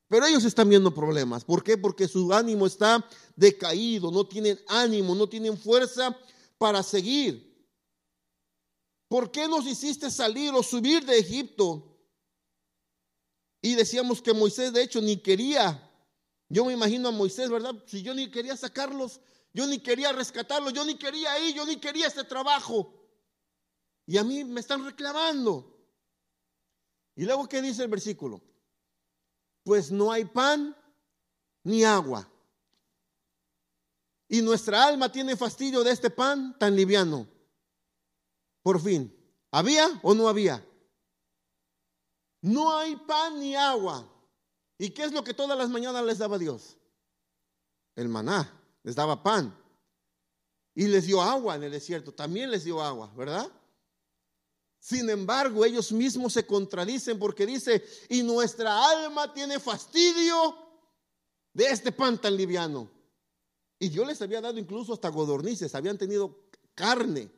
pero 0.08 0.26
ellos 0.26 0.44
están 0.44 0.68
viendo 0.68 0.92
problemas. 0.92 1.44
¿Por 1.44 1.62
qué? 1.62 1.78
Porque 1.78 2.08
su 2.08 2.32
ánimo 2.32 2.66
está 2.66 3.08
decaído, 3.36 4.10
no 4.10 4.26
tienen 4.26 4.58
ánimo, 4.66 5.14
no 5.14 5.28
tienen 5.28 5.56
fuerza 5.56 6.18
para 6.58 6.82
seguir. 6.82 7.56
¿Por 9.06 9.30
qué 9.30 9.46
nos 9.46 9.64
hiciste 9.64 10.10
salir 10.10 10.52
o 10.52 10.60
subir 10.64 11.06
de 11.06 11.18
Egipto? 11.18 11.96
Y 13.60 13.76
decíamos 13.76 14.20
que 14.20 14.34
Moisés 14.34 14.72
de 14.72 14.82
hecho 14.82 15.00
ni 15.00 15.18
quería. 15.18 15.88
Yo 16.48 16.64
me 16.64 16.72
imagino 16.72 17.10
a 17.10 17.12
Moisés, 17.12 17.48
¿verdad? 17.48 17.76
Si 17.86 18.02
yo 18.02 18.12
ni 18.12 18.28
quería 18.28 18.56
sacarlos, 18.56 19.20
yo 19.52 19.66
ni 19.66 19.78
quería 19.80 20.12
rescatarlo, 20.12 20.70
yo 20.70 20.84
ni 20.84 20.96
quería 20.96 21.38
ir, 21.38 21.54
yo 21.54 21.66
ni 21.66 21.76
quería 21.76 22.06
este 22.06 22.24
trabajo. 22.24 23.02
Y 24.06 24.16
a 24.18 24.24
mí 24.24 24.44
me 24.44 24.60
están 24.60 24.84
reclamando. 24.84 25.68
Y 27.14 27.24
luego, 27.24 27.48
¿qué 27.48 27.60
dice 27.60 27.82
el 27.82 27.88
versículo? 27.88 28.40
Pues 29.62 29.90
no 29.90 30.10
hay 30.10 30.24
pan 30.24 30.76
ni 31.62 31.84
agua. 31.84 32.28
Y 34.28 34.40
nuestra 34.40 34.86
alma 34.86 35.12
tiene 35.12 35.36
fastidio 35.36 35.84
de 35.84 35.92
este 35.92 36.08
pan 36.08 36.58
tan 36.58 36.74
liviano. 36.74 37.28
Por 38.62 38.80
fin, 38.80 39.14
¿había 39.50 40.00
o 40.02 40.14
no 40.14 40.28
había? 40.28 40.66
No 42.40 42.76
hay 42.76 42.96
pan 42.96 43.38
ni 43.38 43.54
agua. 43.54 44.08
¿Y 44.78 44.90
qué 44.90 45.04
es 45.04 45.12
lo 45.12 45.22
que 45.22 45.34
todas 45.34 45.56
las 45.56 45.68
mañanas 45.68 46.04
les 46.04 46.18
daba 46.18 46.38
Dios? 46.38 46.78
El 47.94 48.08
maná, 48.08 48.61
les 48.82 48.94
daba 48.94 49.22
pan. 49.22 49.56
Y 50.74 50.86
les 50.86 51.06
dio 51.06 51.20
agua 51.20 51.56
en 51.56 51.64
el 51.64 51.72
desierto, 51.72 52.12
también 52.12 52.50
les 52.50 52.64
dio 52.64 52.82
agua, 52.82 53.12
¿verdad? 53.14 53.50
Sin 54.78 55.08
embargo, 55.10 55.64
ellos 55.64 55.92
mismos 55.92 56.32
se 56.32 56.46
contradicen 56.46 57.18
porque 57.18 57.46
dice, 57.46 57.84
y 58.08 58.22
nuestra 58.22 58.90
alma 58.90 59.32
tiene 59.32 59.60
fastidio 59.60 60.56
de 61.52 61.66
este 61.66 61.92
pan 61.92 62.20
tan 62.20 62.36
liviano. 62.36 62.90
Y 63.78 63.88
Dios 63.90 64.06
les 64.06 64.22
había 64.22 64.40
dado 64.40 64.58
incluso 64.58 64.92
hasta 64.94 65.08
godornices, 65.08 65.74
habían 65.74 65.98
tenido 65.98 66.48
carne. 66.74 67.30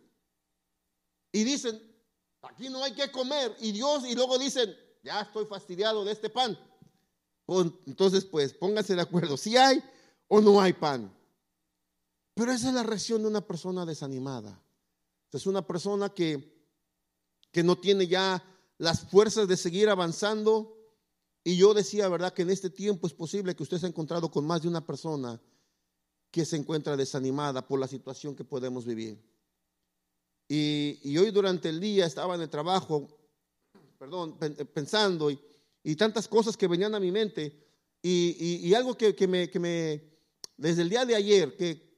Y 1.33 1.43
dicen, 1.43 1.83
aquí 2.43 2.69
no 2.69 2.85
hay 2.85 2.93
que 2.95 3.11
comer. 3.11 3.57
Y 3.61 3.73
Dios, 3.73 4.05
y 4.07 4.15
luego 4.15 4.39
dicen, 4.39 4.75
ya 5.03 5.23
estoy 5.23 5.45
fastidiado 5.47 6.05
de 6.05 6.13
este 6.13 6.31
pan. 6.31 6.59
Entonces, 7.87 8.25
pues, 8.25 8.55
pónganse 8.55 8.95
de 8.95 9.03
acuerdo, 9.03 9.37
si 9.37 9.57
hay 9.57 9.83
o 10.29 10.41
no 10.41 10.61
hay 10.61 10.73
pan. 10.73 11.15
Pero 12.35 12.53
esa 12.53 12.69
es 12.69 12.75
la 12.75 12.83
reacción 12.83 13.23
de 13.23 13.29
una 13.29 13.47
persona 13.47 13.87
desanimada. 13.87 14.61
Es 15.33 15.47
una 15.47 15.67
persona 15.67 16.11
que 16.11 16.55
que 17.55 17.63
no 17.63 17.79
tiene 17.79 18.09
ya 18.09 18.45
las 18.79 19.09
fuerzas 19.09 19.47
de 19.47 19.57
seguir 19.57 19.89
avanzando. 19.89 20.77
Y 21.45 21.57
yo 21.57 21.73
decía, 21.73 22.09
¿verdad? 22.09 22.35
Que 22.35 22.43
en 22.43 22.51
este 22.51 22.69
tiempo 22.69 23.07
es 23.07 23.15
posible 23.15 23.55
que 23.55 23.63
usted 23.63 23.79
se 23.79 23.87
ha 23.87 23.89
encontrado 23.89 24.29
con 24.29 24.45
más 24.45 24.63
de 24.63 24.69
una 24.69 24.85
persona 24.85 25.41
que 26.33 26.45
se 26.45 26.57
encuentra 26.57 26.97
desanimada 26.97 27.65
por 27.65 27.79
la 27.79 27.87
situación 27.87 28.35
que 28.35 28.43
podemos 28.43 28.85
vivir. 28.85 29.23
Y, 30.49 31.17
hoy 31.17 31.31
durante 31.31 31.69
el 31.69 31.79
día 31.79 32.07
estaba 32.07 32.35
en 32.35 32.41
el 32.41 32.51
trabajo, 32.51 33.07
perdón, 33.99 34.37
pensando 34.37 35.31
y, 35.31 35.95
tantas 35.97 36.27
cosas 36.27 36.57
que 36.57 36.67
venían 36.67 36.97
a 36.97 37.01
mi 37.01 37.13
mente. 37.13 37.57
Y, 38.03 38.75
algo 38.75 38.97
que, 38.97 39.29
me, 39.29 39.49
que, 39.49 39.61
me, 39.61 40.03
desde 40.57 40.83
el 40.83 40.91
día 40.91 41.07
de 41.07 41.15
ayer, 41.15 41.57
que 41.57 41.94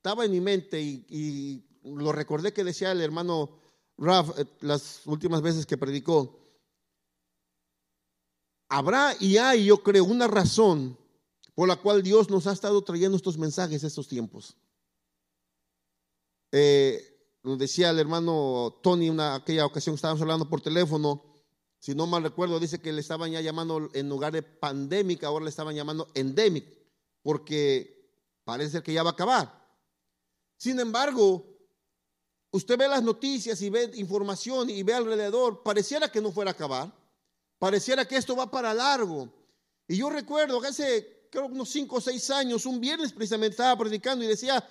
estaba 0.00 0.24
en 0.24 0.30
mi 0.30 0.40
mente 0.40 0.80
y, 0.80 1.62
lo 1.84 2.10
recordé 2.10 2.54
que 2.54 2.64
decía 2.64 2.92
el 2.92 3.02
hermano 3.02 3.58
Raf, 3.98 4.38
eh, 4.38 4.46
las 4.60 5.06
últimas 5.06 5.42
veces 5.42 5.66
que 5.66 5.76
predicó, 5.76 6.38
habrá 8.68 9.14
y 9.20 9.36
hay, 9.36 9.66
yo 9.66 9.82
creo, 9.82 10.04
una 10.04 10.26
razón 10.26 10.96
por 11.54 11.68
la 11.68 11.76
cual 11.76 12.02
Dios 12.02 12.30
nos 12.30 12.46
ha 12.46 12.52
estado 12.52 12.82
trayendo 12.82 13.16
estos 13.16 13.36
mensajes 13.36 13.84
estos 13.84 14.08
tiempos. 14.08 14.56
Eh, 16.52 17.38
nos 17.42 17.58
decía 17.58 17.90
el 17.90 17.98
hermano 17.98 18.78
Tony 18.82 19.08
en 19.08 19.20
aquella 19.20 19.66
ocasión 19.66 19.94
estábamos 19.96 20.22
hablando 20.22 20.48
por 20.48 20.62
teléfono, 20.62 21.22
si 21.78 21.94
no 21.94 22.06
mal 22.06 22.22
recuerdo, 22.22 22.58
dice 22.58 22.80
que 22.80 22.92
le 22.92 23.02
estaban 23.02 23.32
ya 23.32 23.42
llamando 23.42 23.90
en 23.92 24.08
lugar 24.08 24.32
de 24.32 24.42
pandémica, 24.42 25.26
ahora 25.26 25.44
le 25.44 25.50
estaban 25.50 25.74
llamando 25.74 26.08
endemic, 26.14 26.64
porque 27.22 28.10
parece 28.44 28.82
que 28.82 28.94
ya 28.94 29.02
va 29.02 29.10
a 29.10 29.12
acabar. 29.12 29.59
Sin 30.60 30.78
embargo, 30.78 31.42
usted 32.50 32.76
ve 32.76 32.86
las 32.86 33.02
noticias 33.02 33.62
y 33.62 33.70
ve 33.70 33.92
información 33.94 34.68
y 34.68 34.82
ve 34.82 34.92
alrededor, 34.92 35.62
pareciera 35.62 36.12
que 36.12 36.20
no 36.20 36.32
fuera 36.32 36.50
a 36.50 36.52
acabar, 36.52 36.94
pareciera 37.58 38.06
que 38.06 38.16
esto 38.16 38.36
va 38.36 38.50
para 38.50 38.74
largo. 38.74 39.32
Y 39.88 39.96
yo 39.96 40.10
recuerdo 40.10 40.60
que 40.60 40.68
hace, 40.68 41.28
creo, 41.30 41.46
unos 41.46 41.70
cinco 41.70 41.96
o 41.96 42.00
seis 42.02 42.28
años, 42.28 42.66
un 42.66 42.78
viernes 42.78 43.10
precisamente 43.10 43.54
estaba 43.54 43.78
predicando 43.78 44.22
y 44.22 44.28
decía, 44.28 44.62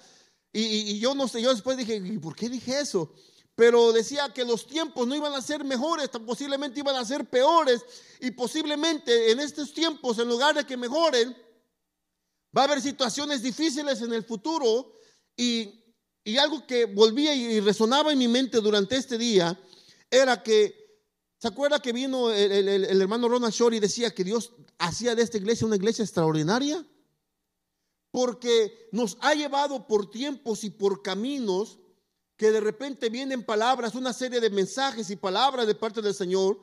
y, 0.53 0.99
yo 0.99 1.15
no 1.15 1.27
sé, 1.27 1.41
yo 1.41 1.49
después 1.49 1.75
dije, 1.75 1.95
¿y 1.95 2.19
por 2.19 2.35
qué 2.35 2.49
dije 2.49 2.79
eso? 2.79 3.11
Pero 3.55 3.91
decía 3.91 4.31
que 4.31 4.45
los 4.45 4.67
tiempos 4.67 5.07
no 5.07 5.15
iban 5.15 5.33
a 5.33 5.41
ser 5.41 5.63
mejores, 5.63 6.09
posiblemente 6.09 6.81
iban 6.81 6.97
a 6.97 7.03
ser 7.03 7.27
peores, 7.27 7.83
y 8.19 8.29
posiblemente 8.29 9.31
en 9.31 9.39
estos 9.39 9.73
tiempos, 9.73 10.19
en 10.19 10.29
lugar 10.29 10.53
de 10.53 10.67
que 10.67 10.77
mejoren, 10.77 11.35
va 12.55 12.61
a 12.61 12.65
haber 12.65 12.79
situaciones 12.79 13.41
difíciles 13.41 14.03
en 14.03 14.13
el 14.13 14.23
futuro 14.23 14.93
y 15.39 15.78
y 16.29 16.37
algo 16.37 16.65
que 16.65 16.85
volvía 16.85 17.33
y 17.33 17.59
resonaba 17.59 18.11
en 18.11 18.19
mi 18.19 18.27
mente 18.27 18.59
durante 18.61 18.95
este 18.95 19.17
día 19.17 19.59
era 20.11 20.41
que, 20.43 21.01
¿se 21.39 21.47
acuerda 21.47 21.81
que 21.81 21.91
vino 21.91 22.31
el, 22.31 23.01
hermano 23.01 23.27
Ronald 23.27 23.53
Shore 23.53 23.77
y 23.77 23.79
decía 23.79 24.13
que 24.13 24.23
Dios 24.23 24.53
hacía 24.77 25.15
de 25.15 25.23
esta 25.23 25.37
iglesia 25.37 25.65
una 25.67 25.75
iglesia 25.75 26.03
extraordinaria? 26.03 26.85
Porque 28.11 28.89
nos 28.91 29.17
ha 29.21 29.33
llevado 29.33 29.87
por 29.87 30.09
tiempos 30.09 30.63
y 30.63 30.69
por 30.69 31.01
caminos 31.01 31.79
que 32.37 32.51
de 32.51 32.59
repente 32.61 33.09
vienen 33.09 33.43
palabras, 33.43 33.95
una 33.95 34.13
serie 34.13 34.39
de 34.39 34.49
mensajes 34.49 35.09
y 35.09 35.15
palabras 35.15 35.67
de 35.67 35.75
parte 35.75 36.01
del 36.01 36.13
Señor, 36.13 36.59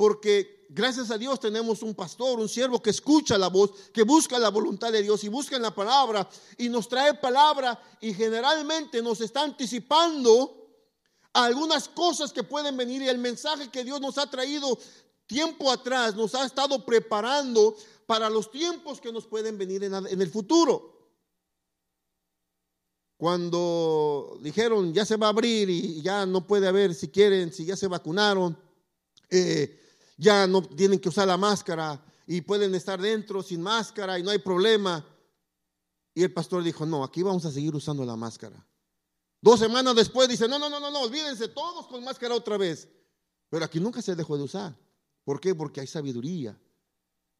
porque 0.00 0.64
gracias 0.70 1.10
a 1.10 1.18
Dios 1.18 1.38
tenemos 1.38 1.82
un 1.82 1.94
pastor, 1.94 2.40
un 2.40 2.48
siervo 2.48 2.80
que 2.80 2.88
escucha 2.88 3.36
la 3.36 3.48
voz, 3.48 3.90
que 3.92 4.02
busca 4.02 4.38
la 4.38 4.48
voluntad 4.48 4.90
de 4.90 5.02
Dios 5.02 5.22
y 5.24 5.28
busca 5.28 5.56
en 5.56 5.60
la 5.60 5.74
palabra 5.74 6.26
y 6.56 6.70
nos 6.70 6.88
trae 6.88 7.12
palabra 7.12 7.78
y 8.00 8.14
generalmente 8.14 9.02
nos 9.02 9.20
está 9.20 9.42
anticipando 9.42 10.56
algunas 11.34 11.86
cosas 11.86 12.32
que 12.32 12.42
pueden 12.42 12.78
venir 12.78 13.02
y 13.02 13.08
el 13.08 13.18
mensaje 13.18 13.68
que 13.68 13.84
Dios 13.84 14.00
nos 14.00 14.16
ha 14.16 14.30
traído 14.30 14.78
tiempo 15.26 15.70
atrás 15.70 16.16
nos 16.16 16.34
ha 16.34 16.46
estado 16.46 16.82
preparando 16.86 17.76
para 18.06 18.30
los 18.30 18.50
tiempos 18.50 19.02
que 19.02 19.12
nos 19.12 19.26
pueden 19.26 19.58
venir 19.58 19.84
en, 19.84 19.92
el 19.94 20.30
futuro. 20.30 21.10
Cuando 23.18 24.38
dijeron 24.40 24.94
ya 24.94 25.04
se 25.04 25.18
va 25.18 25.26
a 25.26 25.30
abrir 25.30 25.68
y 25.68 26.00
ya 26.00 26.24
no 26.24 26.46
puede 26.46 26.68
haber, 26.68 26.94
si 26.94 27.08
quieren, 27.08 27.52
si 27.52 27.66
ya 27.66 27.76
se 27.76 27.86
vacunaron, 27.86 28.56
eh, 29.30 29.79
ya 30.20 30.46
no 30.46 30.60
tienen 30.62 31.00
que 31.00 31.08
usar 31.08 31.26
la 31.26 31.38
máscara 31.38 31.98
y 32.26 32.42
pueden 32.42 32.74
estar 32.74 33.00
dentro 33.00 33.42
sin 33.42 33.62
máscara 33.62 34.18
y 34.18 34.22
no 34.22 34.30
hay 34.30 34.38
problema. 34.38 35.04
Y 36.14 36.22
el 36.22 36.32
pastor 36.32 36.62
dijo, 36.62 36.84
no, 36.84 37.02
aquí 37.02 37.22
vamos 37.22 37.46
a 37.46 37.50
seguir 37.50 37.74
usando 37.74 38.04
la 38.04 38.16
máscara. 38.16 38.64
Dos 39.40 39.58
semanas 39.58 39.96
después 39.96 40.28
dice, 40.28 40.46
no, 40.46 40.58
no, 40.58 40.68
no, 40.68 40.78
no, 40.78 40.90
no, 40.90 41.00
olvídense 41.00 41.48
todos 41.48 41.86
con 41.86 42.04
máscara 42.04 42.34
otra 42.34 42.58
vez. 42.58 42.86
Pero 43.48 43.64
aquí 43.64 43.80
nunca 43.80 44.02
se 44.02 44.14
dejó 44.14 44.36
de 44.36 44.44
usar. 44.44 44.76
¿Por 45.24 45.40
qué? 45.40 45.54
Porque 45.54 45.80
hay 45.80 45.86
sabiduría. 45.86 46.60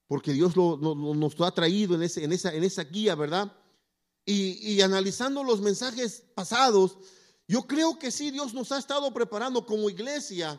Porque 0.07 0.33
Dios 0.33 0.57
nos 0.57 1.39
lo 1.39 1.45
ha 1.45 1.55
traído 1.55 1.95
en 1.95 2.33
esa 2.33 2.85
guía, 2.85 3.15
¿verdad? 3.15 3.53
Y, 4.25 4.73
y 4.73 4.81
analizando 4.81 5.45
los 5.45 5.61
mensajes 5.61 6.25
pasados, 6.35 6.97
yo 7.47 7.67
creo 7.67 7.99
que 7.99 8.11
sí, 8.11 8.31
Dios 8.31 8.55
nos 8.55 8.73
ha 8.73 8.79
estado 8.79 9.13
preparando 9.13 9.67
como 9.67 9.91
iglesia 9.91 10.59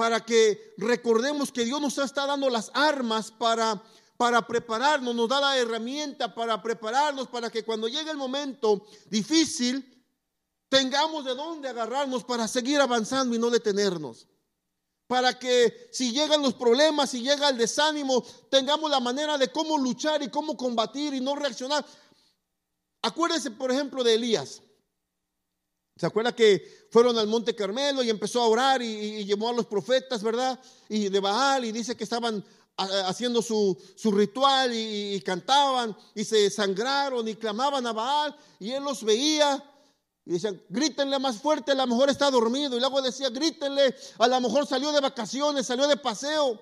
para 0.00 0.24
que 0.24 0.72
recordemos 0.78 1.52
que 1.52 1.66
Dios 1.66 1.78
nos 1.78 1.98
está 1.98 2.24
dando 2.24 2.48
las 2.48 2.70
armas 2.72 3.30
para, 3.30 3.82
para 4.16 4.46
prepararnos, 4.46 5.14
nos 5.14 5.28
da 5.28 5.42
la 5.42 5.58
herramienta 5.58 6.34
para 6.34 6.62
prepararnos, 6.62 7.28
para 7.28 7.50
que 7.50 7.66
cuando 7.66 7.86
llegue 7.86 8.10
el 8.10 8.16
momento 8.16 8.86
difícil, 9.10 10.02
tengamos 10.70 11.26
de 11.26 11.34
dónde 11.34 11.68
agarrarnos 11.68 12.24
para 12.24 12.48
seguir 12.48 12.80
avanzando 12.80 13.36
y 13.36 13.38
no 13.38 13.50
detenernos. 13.50 14.26
Para 15.06 15.38
que 15.38 15.90
si 15.92 16.12
llegan 16.12 16.40
los 16.40 16.54
problemas, 16.54 17.10
si 17.10 17.20
llega 17.20 17.50
el 17.50 17.58
desánimo, 17.58 18.24
tengamos 18.50 18.90
la 18.90 19.00
manera 19.00 19.36
de 19.36 19.52
cómo 19.52 19.76
luchar 19.76 20.22
y 20.22 20.30
cómo 20.30 20.56
combatir 20.56 21.12
y 21.12 21.20
no 21.20 21.36
reaccionar. 21.36 21.84
Acuérdense, 23.02 23.50
por 23.50 23.70
ejemplo, 23.70 24.02
de 24.02 24.14
Elías. 24.14 24.62
¿Se 25.94 26.06
acuerda 26.06 26.34
que 26.34 26.79
fueron 26.90 27.16
al 27.16 27.28
Monte 27.28 27.54
Carmelo 27.54 28.02
y 28.02 28.10
empezó 28.10 28.42
a 28.42 28.48
orar 28.48 28.82
y, 28.82 29.24
llamó 29.24 29.48
a 29.48 29.52
los 29.52 29.66
profetas, 29.66 30.22
¿verdad? 30.22 30.58
Y 30.88 31.08
de 31.08 31.20
Baal 31.20 31.64
y 31.64 31.72
dice 31.72 31.96
que 31.96 32.04
estaban 32.04 32.44
haciendo 32.76 33.42
su, 33.42 33.76
ritual 34.12 34.72
y, 34.74 35.20
cantaban 35.24 35.96
y 36.14 36.24
se 36.24 36.50
sangraron 36.50 37.26
y 37.28 37.36
clamaban 37.36 37.86
a 37.86 37.92
Baal 37.92 38.36
y 38.58 38.72
él 38.72 38.82
los 38.82 39.04
veía 39.04 39.64
y 40.24 40.32
decían, 40.32 40.60
grítenle 40.68 41.18
más 41.18 41.38
fuerte, 41.38 41.72
a 41.72 41.74
lo 41.74 41.86
mejor 41.86 42.10
está 42.10 42.30
dormido. 42.30 42.76
Y 42.76 42.80
luego 42.80 43.00
decía, 43.00 43.30
grítenle, 43.30 43.94
a 44.18 44.28
lo 44.28 44.40
mejor 44.40 44.66
salió 44.66 44.92
de 44.92 45.00
vacaciones, 45.00 45.66
salió 45.66 45.88
de 45.88 45.96
paseo. 45.96 46.60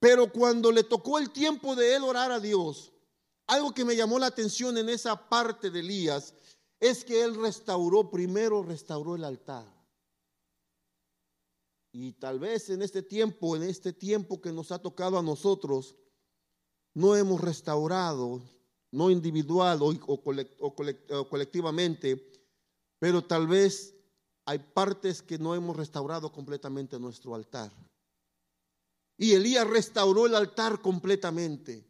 Pero 0.00 0.32
cuando 0.32 0.72
le 0.72 0.84
tocó 0.84 1.18
el 1.18 1.30
tiempo 1.30 1.76
de 1.76 1.94
él 1.94 2.02
orar 2.02 2.32
a 2.32 2.40
Dios, 2.40 2.92
algo 3.46 3.72
que 3.72 3.84
me 3.84 3.94
llamó 3.94 4.18
la 4.18 4.26
atención 4.26 4.76
en 4.78 4.88
esa 4.88 5.28
parte 5.28 5.70
de 5.70 5.80
Elías 5.80 6.34
es 6.80 7.04
que 7.04 7.22
Él 7.22 7.34
restauró, 7.34 8.10
primero 8.10 8.62
restauró 8.62 9.16
el 9.16 9.24
altar. 9.24 9.66
Y 11.92 12.12
tal 12.12 12.38
vez 12.38 12.68
en 12.68 12.82
este 12.82 13.02
tiempo, 13.02 13.56
en 13.56 13.62
este 13.62 13.92
tiempo 13.92 14.40
que 14.40 14.52
nos 14.52 14.70
ha 14.70 14.78
tocado 14.78 15.18
a 15.18 15.22
nosotros, 15.22 15.96
no 16.92 17.16
hemos 17.16 17.40
restaurado, 17.40 18.42
no 18.90 19.10
individual 19.10 19.80
o, 19.82 21.28
colectivamente, 21.28 22.32
pero 22.98 23.24
tal 23.24 23.46
vez 23.46 23.94
hay 24.44 24.58
partes 24.58 25.22
que 25.22 25.38
no 25.38 25.54
hemos 25.54 25.76
restaurado 25.76 26.30
completamente 26.30 26.98
nuestro 26.98 27.34
altar. 27.34 27.72
Y 29.18 29.32
Elías 29.32 29.66
restauró 29.66 30.26
el 30.26 30.34
altar 30.34 30.80
completamente. 30.82 31.84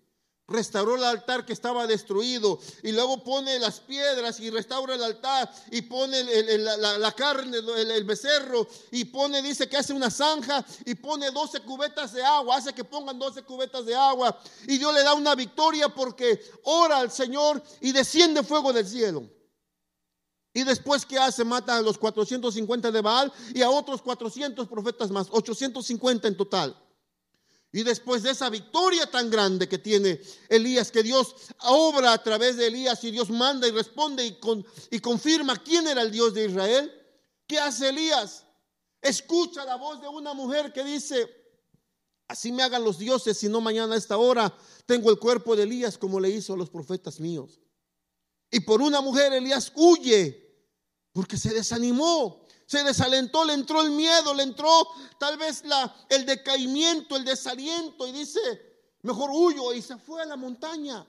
Restauró 0.49 0.95
el 0.95 1.05
altar 1.05 1.45
que 1.45 1.53
estaba 1.53 1.87
destruido 1.87 2.59
y 2.83 2.93
luego 2.93 3.23
pone 3.25 3.59
las 3.59 3.81
piedras 3.81 4.39
y 4.39 4.51
restaura 4.51 4.95
el 4.95 5.03
altar 5.03 5.51
y 5.71 5.83
pone 5.83 6.23
la, 6.59 7.13
carne, 7.13 7.59
el, 7.59 8.05
becerro 8.05 8.67
y 8.93 9.07
pone, 9.07 9.43
dice 9.43 9.69
que 9.69 9.77
hace 9.77 9.93
una 9.93 10.11
zanja 10.11 10.65
y 10.85 10.95
pone 10.95 11.31
12 11.31 11.61
cubetas 11.61 12.13
de 12.13 12.25
agua, 12.25 12.57
hace 12.57 12.73
que 12.73 12.85
pongan 12.85 13.19
12 13.19 13.43
cubetas 13.43 13.85
de 13.85 13.95
agua 13.95 14.39
y 14.69 14.79
Dios 14.79 14.95
le 14.95 15.03
da 15.03 15.15
una 15.15 15.35
victoria 15.35 15.89
porque 15.89 16.41
ora 16.63 16.99
al 16.99 17.11
Señor 17.11 17.63
y 17.81 17.93
desciende 17.93 18.43
fuego 18.43 18.73
del 18.73 18.87
cielo. 18.87 19.29
Y 20.55 20.65
después, 20.65 21.05
¿qué 21.05 21.19
hace? 21.19 21.45
Mata 21.45 21.77
a 21.77 21.83
los 21.83 21.99
450 21.99 22.91
de 22.91 23.03
Baal 23.03 23.31
y 23.55 23.61
a 23.61 23.69
otros 23.69 24.01
400 24.01 24.67
profetas 24.69 25.11
más, 25.11 25.27
850 25.31 26.29
en 26.29 26.35
total. 26.35 26.86
Y 27.77 27.83
después 27.83 28.23
de 28.23 28.31
esa 28.31 28.49
victoria 28.49 29.05
tan 29.05 29.29
grande 29.29 29.69
que 29.69 29.77
tiene 29.77 30.19
Elías, 30.49 30.91
que 30.91 31.03
Dios 31.03 31.37
obra 31.65 32.15
a 32.15 32.23
través 32.23 32.57
de 32.57 32.69
Elías 32.69 33.05
y 33.05 33.11
Dios 33.11 33.29
manda 33.29 33.69
y 33.69 33.71
responde 33.71 34.25
y, 34.27 34.39
y 34.93 34.99
confirma 34.99 35.63
quién 35.63 35.87
era 35.87 36.01
el 36.01 36.11
Dios 36.11 36.33
de 36.33 36.47
Israel, 36.47 36.91
¿qué 37.47 37.59
hace 37.59 37.91
Elías? 37.91 38.47
Escucha 39.03 39.67
la 39.67 39.77
voz 39.77 40.01
de 40.01 40.09
una 40.09 40.33
mujer 40.33 40.73
que 40.73 40.85
dice, 40.85 41.29
así 42.29 42.51
me 42.51 42.63
hagan 42.63 42.83
los 42.83 42.97
dioses, 42.97 43.37
si 43.37 43.51
no 43.51 43.61
mañana 43.61 43.95
a 43.95 43.99
esta 43.99 44.17
hora 44.17 44.57
tengo 44.87 45.11
el 45.11 45.19
cuerpo 45.19 45.55
de 45.55 45.65
Elías 45.65 45.99
como 45.99 46.19
le 46.19 46.31
hizo 46.31 46.55
a 46.55 46.57
los 46.57 46.71
profetas 46.71 47.21
míos. 47.21 47.61
Y 48.51 48.61
por 48.61 48.81
una 48.81 49.03
mujer 49.03 49.35
Elías 49.35 49.71
huye 49.75 50.65
porque 51.13 51.37
se 51.37 51.53
desanimó 51.53 52.46
se 52.67 52.83
desalentó, 52.83 53.45
le 53.45 53.55
entró 53.55 53.81
el 53.81 53.93
miedo, 53.93 54.35
le 54.35 54.43
entró 54.43 54.89
tal 55.19 55.39
vez 55.39 55.65
la, 55.65 55.95
el 56.09 56.27
decaimiento, 56.27 57.17
el 57.17 57.25
desaliento 57.25 58.07
y 58.07 58.13
dice, 58.13 58.41
mejor 59.03 59.31
huyo 59.33 59.73
y 59.73 59.81
se 59.81 59.97
fue 59.97 60.23
a 60.23 60.27
la 60.27 60.37
montaña. 60.37 61.07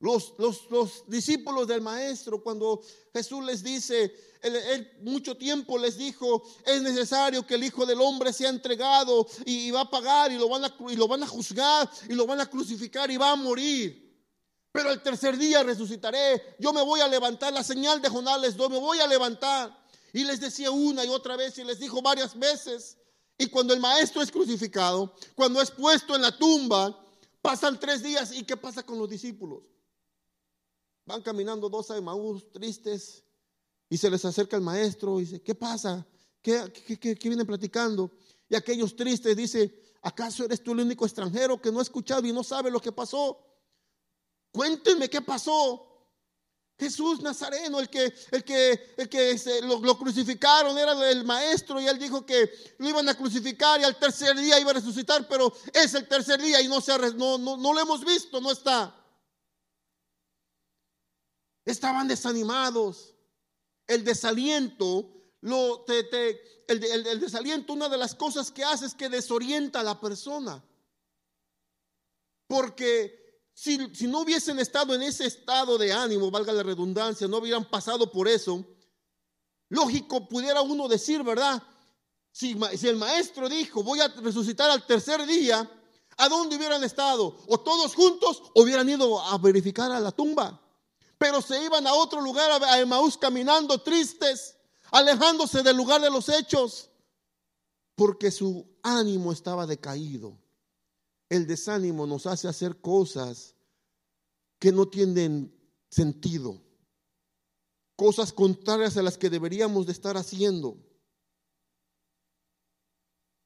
Los, 0.00 0.34
los, 0.36 0.68
los, 0.68 1.04
discípulos 1.06 1.68
del 1.68 1.80
maestro, 1.80 2.42
cuando 2.42 2.82
Jesús 3.14 3.44
les 3.44 3.62
dice, 3.62 4.12
él, 4.42 4.90
mucho 5.02 5.36
tiempo 5.36 5.78
les 5.78 5.96
dijo, 5.96 6.42
es 6.66 6.82
necesario 6.82 7.46
que 7.46 7.54
el 7.54 7.62
Hijo 7.62 7.86
del 7.86 8.00
Hombre 8.00 8.32
sea 8.32 8.48
entregado 8.48 9.24
y, 9.46 9.70
va 9.70 9.82
a 9.82 9.90
pagar 9.90 10.32
y 10.32 10.38
lo, 10.38 10.48
van 10.48 10.64
a, 10.64 10.76
y 10.88 10.96
lo 10.96 11.06
van 11.06 11.22
a 11.22 11.26
juzgar 11.28 11.88
y 12.08 12.14
lo 12.14 12.26
van 12.26 12.40
a 12.40 12.50
crucificar 12.50 13.12
y 13.12 13.16
va 13.16 13.30
a 13.30 13.36
morir. 13.36 14.01
Pero 14.72 14.90
el 14.90 15.02
tercer 15.02 15.36
día 15.36 15.62
resucitaré. 15.62 16.56
Yo 16.58 16.72
me 16.72 16.82
voy 16.82 17.00
a 17.00 17.08
levantar. 17.08 17.52
La 17.52 17.62
señal 17.62 18.00
de 18.00 18.08
Jonás 18.08 18.40
les 18.40 18.56
doy. 18.56 18.70
Me 18.70 18.78
voy 18.78 18.98
a 19.00 19.06
levantar. 19.06 19.78
Y 20.14 20.24
les 20.24 20.40
decía 20.40 20.70
una 20.70 21.04
y 21.04 21.08
otra 21.08 21.36
vez 21.36 21.58
y 21.58 21.64
les 21.64 21.78
dijo 21.78 22.00
varias 22.00 22.38
veces. 22.38 22.96
Y 23.38 23.46
cuando 23.48 23.74
el 23.74 23.80
maestro 23.80 24.22
es 24.22 24.30
crucificado, 24.30 25.14
cuando 25.34 25.60
es 25.60 25.70
puesto 25.70 26.14
en 26.14 26.22
la 26.22 26.36
tumba, 26.36 26.98
pasan 27.42 27.78
tres 27.78 28.02
días. 28.02 28.32
¿Y 28.32 28.44
qué 28.44 28.56
pasa 28.56 28.82
con 28.82 28.98
los 28.98 29.08
discípulos? 29.08 29.62
Van 31.04 31.22
caminando 31.22 31.68
dos 31.68 31.90
a 31.90 31.96
Emaús 31.96 32.50
tristes 32.52 33.24
y 33.88 33.98
se 33.98 34.08
les 34.08 34.24
acerca 34.24 34.56
el 34.56 34.62
maestro 34.62 35.18
y 35.18 35.24
dice, 35.24 35.42
¿qué 35.42 35.54
pasa? 35.54 36.06
¿Qué, 36.40 36.72
qué, 36.72 36.98
qué 36.98 37.28
vienen 37.28 37.46
platicando? 37.46 38.10
Y 38.48 38.54
aquellos 38.54 38.94
tristes 38.94 39.36
dice, 39.36 39.82
¿acaso 40.02 40.44
eres 40.44 40.62
tú 40.62 40.72
el 40.72 40.80
único 40.80 41.04
extranjero 41.04 41.60
que 41.60 41.72
no 41.72 41.78
ha 41.78 41.82
escuchado 41.82 42.26
y 42.26 42.32
no 42.32 42.44
sabe 42.44 42.70
lo 42.70 42.80
que 42.80 42.92
pasó? 42.92 43.51
Cuéntenme 44.52 45.08
qué 45.08 45.22
pasó. 45.22 45.88
Jesús 46.78 47.20
Nazareno, 47.20 47.78
el 47.78 47.88
que, 47.88 48.12
el 48.32 48.44
que, 48.44 48.94
el 48.96 49.08
que 49.08 49.38
lo, 49.62 49.98
crucificaron, 49.98 50.76
era 50.76 51.10
el 51.10 51.24
maestro 51.24 51.80
y 51.80 51.86
él 51.86 51.98
dijo 51.98 52.26
que 52.26 52.50
lo 52.78 52.88
iban 52.88 53.08
a 53.08 53.14
crucificar 53.14 53.80
y 53.80 53.84
al 53.84 53.98
tercer 53.98 54.36
día 54.36 54.58
iba 54.58 54.72
a 54.72 54.74
resucitar, 54.74 55.28
pero 55.28 55.52
es 55.72 55.94
el 55.94 56.08
tercer 56.08 56.42
día 56.42 56.60
y 56.60 56.66
no, 56.66 56.80
se 56.80 56.98
no, 57.14 57.38
no, 57.38 57.56
no 57.56 57.72
lo 57.72 57.80
hemos 57.80 58.04
visto, 58.04 58.40
no 58.40 58.50
está. 58.50 58.94
Estaban 61.64 62.08
desanimados. 62.08 63.14
El 63.86 64.02
desaliento, 64.02 65.08
lo, 65.40 65.84
el, 65.86 66.84
el 67.06 67.20
desaliento, 67.20 67.74
una 67.74 67.88
de 67.88 67.98
las 67.98 68.14
cosas 68.14 68.50
que 68.50 68.64
hace 68.64 68.86
es 68.86 68.94
que 68.94 69.08
desorienta 69.08 69.80
a 69.80 69.84
la 69.84 70.00
persona. 70.00 70.64
Porque 72.48 73.21
si, 73.54 73.76
no 74.06 74.20
hubiesen 74.20 74.58
estado 74.58 74.94
en 74.94 75.02
ese 75.02 75.26
estado 75.26 75.76
de 75.78 75.92
ánimo, 75.92 76.30
valga 76.30 76.52
la 76.52 76.62
redundancia, 76.62 77.28
no 77.28 77.38
hubieran 77.38 77.64
pasado 77.64 78.10
por 78.10 78.28
eso, 78.28 78.64
lógico 79.68 80.28
pudiera 80.28 80.62
uno 80.62 80.88
decir, 80.88 81.22
¿verdad? 81.22 81.62
Si, 82.30 82.58
si 82.76 82.88
el 82.88 82.96
maestro 82.96 83.48
dijo, 83.48 83.82
voy 83.82 84.00
a 84.00 84.08
resucitar 84.08 84.70
al 84.70 84.86
tercer 84.86 85.24
día, 85.26 85.70
¿a 86.16 86.28
dónde 86.28 86.56
hubieran 86.56 86.82
estado? 86.82 87.36
O 87.46 87.60
todos 87.60 87.94
juntos 87.94 88.42
hubieran 88.54 88.88
ido 88.88 89.20
a 89.20 89.36
verificar 89.38 89.92
a 89.92 90.00
la 90.00 90.12
tumba. 90.12 90.58
Pero 91.18 91.40
se 91.42 91.62
iban 91.62 91.86
a 91.86 91.92
otro 91.94 92.20
lugar, 92.20 92.50
a 92.64 92.80
Emaús, 92.80 93.16
caminando 93.16 93.80
tristes, 93.82 94.56
alejándose 94.90 95.62
del 95.62 95.76
lugar 95.76 96.00
de 96.00 96.10
los 96.10 96.28
hechos, 96.28 96.90
porque 97.94 98.30
su 98.30 98.66
ánimo 98.82 99.30
estaba 99.30 99.66
decaído 99.66 100.41
el 101.32 101.46
desánimo 101.46 102.06
nos 102.06 102.26
hace 102.26 102.46
hacer 102.46 102.82
cosas 102.82 103.54
que 104.58 104.70
no 104.70 104.86
tienen 104.86 105.58
sentido, 105.88 106.60
cosas 107.96 108.34
contrarias 108.34 108.98
a 108.98 109.02
las 109.02 109.16
que 109.16 109.30
deberíamos 109.30 109.86
de 109.86 109.92
estar 109.92 110.18
haciendo. 110.18 110.76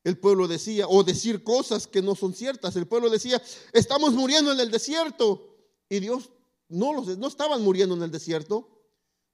El 0.02 0.18
pueblo 0.18 0.48
decía, 0.48 0.88
o 0.88 1.04
decir 1.04 1.44
cosas 1.44 1.86
que 1.86 2.02
no 2.02 2.16
son 2.16 2.34
ciertas. 2.34 2.74
El 2.74 2.88
pueblo 2.88 3.08
decía, 3.08 3.40
estamos 3.72 4.14
muriendo 4.14 4.52
en 4.52 4.58
el 4.58 4.70
desierto. 4.72 5.56
Y 5.88 6.00
Dios 6.00 6.30
no, 6.68 6.92
los, 6.92 7.16
no 7.18 7.28
estaban 7.28 7.62
muriendo 7.62 7.94
en 7.94 8.02
el 8.02 8.10
desierto. 8.10 8.68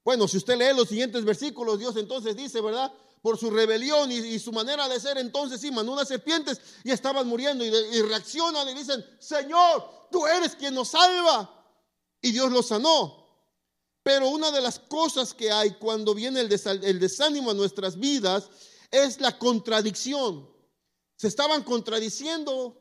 Bueno, 0.03 0.27
si 0.27 0.37
usted 0.37 0.57
lee 0.57 0.77
los 0.77 0.89
siguientes 0.89 1.25
versículos, 1.25 1.79
Dios 1.79 1.95
entonces 1.95 2.35
dice, 2.35 2.61
¿verdad? 2.61 2.93
Por 3.23 3.39
su 3.39 3.49
rebelión 3.49 4.11
y, 4.11 4.37
su 4.37 4.51
manera 4.51 4.89
de 4.89 4.99
ser, 4.99 5.17
entonces 5.17 5.61
sí, 5.61 5.71
mandó 5.71 5.93
unas 5.93 6.09
serpientes 6.09 6.59
y 6.83 6.91
estaban 6.91 7.25
muriendo 7.25 7.63
y, 7.63 8.01
reaccionan 8.01 8.67
y 8.67 8.73
dicen, 8.73 9.03
Señor, 9.17 10.09
tú 10.11 10.27
eres 10.27 10.57
quien 10.57 10.75
nos 10.75 10.89
salva. 10.89 11.49
Y 12.21 12.33
Dios 12.33 12.51
los 12.51 12.67
sanó. 12.67 13.25
Pero 14.03 14.27
una 14.27 14.51
de 14.51 14.59
las 14.59 14.77
cosas 14.77 15.33
que 15.33 15.49
hay 15.49 15.71
cuando 15.75 16.13
viene 16.13 16.41
el, 16.41 16.99
desánimo 16.99 17.51
a 17.51 17.53
nuestras 17.53 17.97
vidas 17.97 18.49
es 18.91 19.21
la 19.21 19.39
contradicción. 19.39 20.45
Se 21.15 21.29
estaban 21.29 21.63
contradiciendo. 21.63 22.77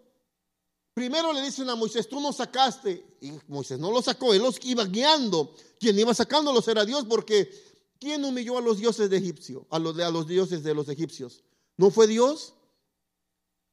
Primero 0.93 1.33
le 1.33 1.43
dicen 1.43 1.71
a 1.71 1.77
Moisés, 1.77 2.09
tú 2.09 2.21
nos 2.21 2.39
sacaste. 2.39 3.17
Y 3.21 3.31
Moisés 3.47 3.79
no 3.79 3.93
lo 3.93 4.03
sacó, 4.03 4.35
él 4.35 4.43
los 4.43 4.57
iba 4.65 4.85
guiando. 4.87 5.55
Quien 5.79 5.97
iba 5.97 6.13
sacándolos 6.13 6.67
era 6.67 6.85
Dios 6.85 7.07
porque 7.09 7.72
¿Quién 8.03 8.25
humilló 8.25 8.59
a 8.59 8.61
los 8.61 8.79
dioses 8.79 9.09
de 9.09 9.17
Egipcio? 9.17 9.65
A 9.71 9.79
los, 9.79 10.27
dioses 10.27 10.65
de 10.65 10.75
los 10.75 10.89
egipcios. 10.89 11.45
¿No 11.77 11.89
fue 11.89 12.09
Dios? 12.09 12.53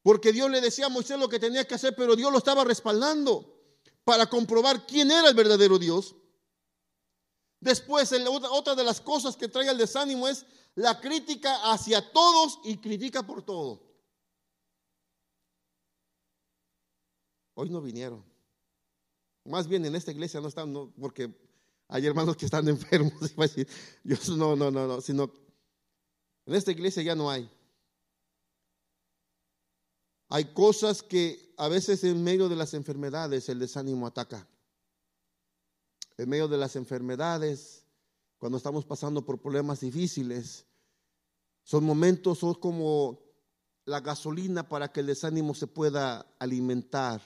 Porque 0.04 0.32
Dios 0.32 0.52
le 0.52 0.62
decía 0.62 0.86
a 0.86 0.90
Moisés 0.90 1.18
lo 1.18 1.28
que 1.28 1.40
tenía 1.40 1.66
que 1.66 1.74
hacer, 1.74 1.96
pero 1.96 2.16
Dios 2.16 2.32
lo 2.32 2.38
estaba 2.38 2.64
respaldando 2.64 3.60
para 4.04 4.30
comprobar 4.30 4.86
quién 4.86 5.10
era 5.10 5.30
el 5.30 5.34
verdadero 5.34 5.80
Dios. 5.80 6.16
Después, 7.60 8.14
otra 8.52 8.76
de 8.76 8.84
las 8.84 9.02
cosas 9.02 9.36
que 9.36 9.48
trae 9.48 9.68
el 9.68 9.80
desánimo 9.80 10.28
es 10.28 10.46
la 10.76 11.02
crítica 11.02 11.72
hacia 11.72 12.12
todos 12.12 12.60
y 12.64 12.78
critica 12.78 13.26
por 13.26 13.42
todo. 13.42 13.82
Hoy 17.56 17.72
no 17.72 17.82
vinieron. 17.82 18.24
Más 19.46 19.68
bien 19.68 19.84
en 19.86 19.96
esta 19.96 20.12
iglesia 20.12 20.40
no 20.40 20.50
están, 20.50 20.72
porque 21.00 21.49
hay 21.90 22.06
hermanos 22.06 22.38
que 22.38 22.46
están 22.46 22.68
enfermos. 22.70 23.14
no, 24.30 24.56
no, 24.56 24.72
no, 24.72 24.88
no, 24.88 25.02
sino 25.02 25.32
en 26.46 26.56
esta 26.56 26.72
iglesia 26.72 27.04
ya 27.04 27.16
no 27.16 27.30
hay. 27.30 27.50
Hay 30.30 30.54
cosas 30.54 31.02
que 31.02 31.54
a 31.58 31.68
veces 31.68 32.04
en 32.04 32.24
medio 32.24 32.48
de 32.48 32.56
las 32.56 32.76
enfermedades 32.76 33.50
el 33.50 33.60
desánimo 33.60 34.06
ataca. 34.06 34.48
En 36.18 36.30
medio 36.30 36.48
de 36.48 36.58
las 36.58 36.76
enfermedades, 36.76 37.86
cuando 38.38 38.58
estamos 38.58 38.86
pasando 38.86 39.26
por 39.26 39.42
problemas 39.42 39.80
difíciles, 39.80 40.66
son 41.64 41.84
momentos, 41.84 42.40
son 42.40 42.54
como 42.56 43.20
la 43.86 44.02
gasolina 44.02 44.68
para 44.68 44.92
que 44.92 45.00
el 45.00 45.08
desánimo 45.08 45.56
se 45.56 45.66
pueda 45.66 46.36
alimentar, 46.38 47.22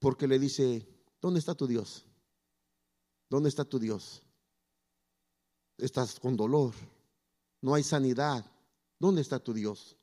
porque 0.00 0.26
le 0.26 0.40
dice, 0.40 0.88
¿dónde 1.20 1.38
está 1.38 1.54
tu 1.54 1.68
Dios? 1.68 2.09
¿Dónde 3.30 3.48
está 3.48 3.64
tu 3.64 3.78
Dios? 3.78 4.20
Estás 5.78 6.18
con 6.20 6.36
dolor, 6.36 6.74
no 7.62 7.74
hay 7.74 7.82
sanidad. 7.82 8.44
¿Dónde 8.98 9.22
está 9.22 9.38
tu 9.38 9.54
Dios? 9.54 9.96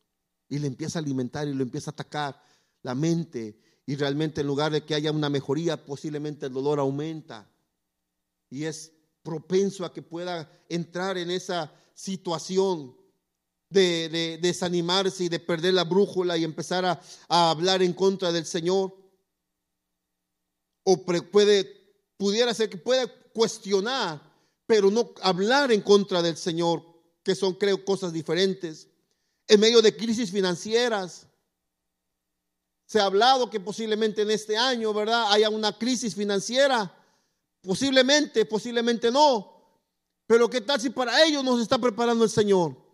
Y 0.49 0.57
le 0.57 0.67
empieza 0.67 0.97
a 0.97 1.01
alimentar 1.03 1.47
y 1.47 1.53
le 1.53 1.61
empieza 1.61 1.91
a 1.91 1.93
atacar 1.93 2.41
la 2.81 2.95
mente. 2.95 3.59
Y 3.85 3.95
realmente 3.95 4.41
en 4.41 4.47
lugar 4.47 4.71
de 4.71 4.83
que 4.83 4.95
haya 4.95 5.11
una 5.11 5.29
mejoría, 5.29 5.85
posiblemente 5.85 6.47
el 6.47 6.53
dolor 6.53 6.79
aumenta. 6.79 7.47
Y 8.49 8.63
es 8.63 8.91
propenso 9.21 9.85
a 9.85 9.93
que 9.93 10.01
pueda 10.01 10.49
entrar 10.69 11.17
en 11.17 11.29
esa 11.29 11.71
situación. 11.93 12.95
de, 13.69 14.39
desanimarse 14.41 15.25
y 15.25 15.29
de 15.29 15.41
perder 15.41 15.73
la 15.73 15.83
brújula 15.83 16.37
y 16.37 16.45
empezar 16.45 16.85
a, 16.85 17.01
a 17.27 17.49
hablar 17.51 17.83
en 17.83 17.91
contra 17.91 18.31
del 18.31 18.45
Señor. 18.45 18.95
O 20.83 21.05
puede, 21.05 21.76
pudiera 22.17 22.53
ser 22.53 22.69
que 22.69 22.77
pueda 22.77 23.07
cuestionar, 23.33 24.21
pero 24.65 24.91
no 24.91 25.13
hablar 25.21 25.71
en 25.71 25.81
contra 25.81 26.21
del 26.21 26.37
Señor, 26.37 26.83
que 27.23 27.35
son, 27.35 27.53
creo, 27.53 27.85
cosas 27.85 28.11
diferentes. 28.11 28.87
En 29.47 29.59
medio 29.59 29.81
de 29.81 29.95
crisis 29.95 30.31
financieras, 30.31 31.27
se 32.85 32.99
ha 32.99 33.05
hablado 33.05 33.49
que 33.49 33.59
posiblemente 33.59 34.21
en 34.21 34.31
este 34.31 34.57
año, 34.57 34.93
¿verdad? 34.93 35.31
Haya 35.31 35.49
una 35.49 35.77
crisis 35.77 36.15
financiera. 36.15 36.93
Posiblemente, 37.61 38.45
posiblemente 38.45 39.11
no. 39.11 39.57
Pero 40.25 40.49
¿qué 40.49 40.61
tal 40.61 40.79
si 40.79 40.89
para 40.89 41.23
ellos 41.25 41.43
nos 41.43 41.61
está 41.61 41.77
preparando 41.77 42.23
el 42.23 42.29
Señor? 42.29 42.86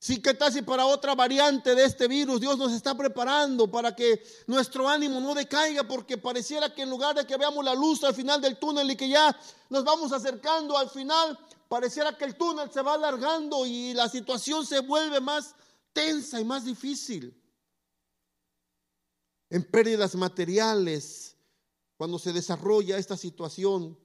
Sí, 0.00 0.22
¿qué 0.22 0.32
tal 0.32 0.52
si 0.52 0.62
para 0.62 0.86
otra 0.86 1.16
variante 1.16 1.74
de 1.74 1.84
este 1.84 2.06
virus 2.06 2.40
Dios 2.40 2.56
nos 2.56 2.72
está 2.72 2.96
preparando 2.96 3.68
para 3.68 3.96
que 3.96 4.22
nuestro 4.46 4.88
ánimo 4.88 5.20
no 5.20 5.34
decaiga? 5.34 5.82
Porque 5.82 6.16
pareciera 6.16 6.72
que 6.72 6.82
en 6.82 6.90
lugar 6.90 7.16
de 7.16 7.26
que 7.26 7.36
veamos 7.36 7.64
la 7.64 7.74
luz 7.74 8.04
al 8.04 8.14
final 8.14 8.40
del 8.40 8.58
túnel 8.58 8.88
y 8.90 8.96
que 8.96 9.08
ya 9.08 9.36
nos 9.68 9.82
vamos 9.82 10.12
acercando 10.12 10.78
al 10.78 10.88
final, 10.88 11.36
pareciera 11.68 12.16
que 12.16 12.26
el 12.26 12.36
túnel 12.36 12.70
se 12.70 12.80
va 12.80 12.94
alargando 12.94 13.66
y 13.66 13.92
la 13.92 14.08
situación 14.08 14.64
se 14.64 14.80
vuelve 14.80 15.20
más 15.20 15.56
tensa 15.92 16.40
y 16.40 16.44
más 16.44 16.64
difícil 16.64 17.34
en 19.50 19.64
pérdidas 19.64 20.14
materiales 20.14 21.36
cuando 21.96 22.18
se 22.18 22.32
desarrolla 22.32 22.98
esta 22.98 23.16
situación. 23.16 23.98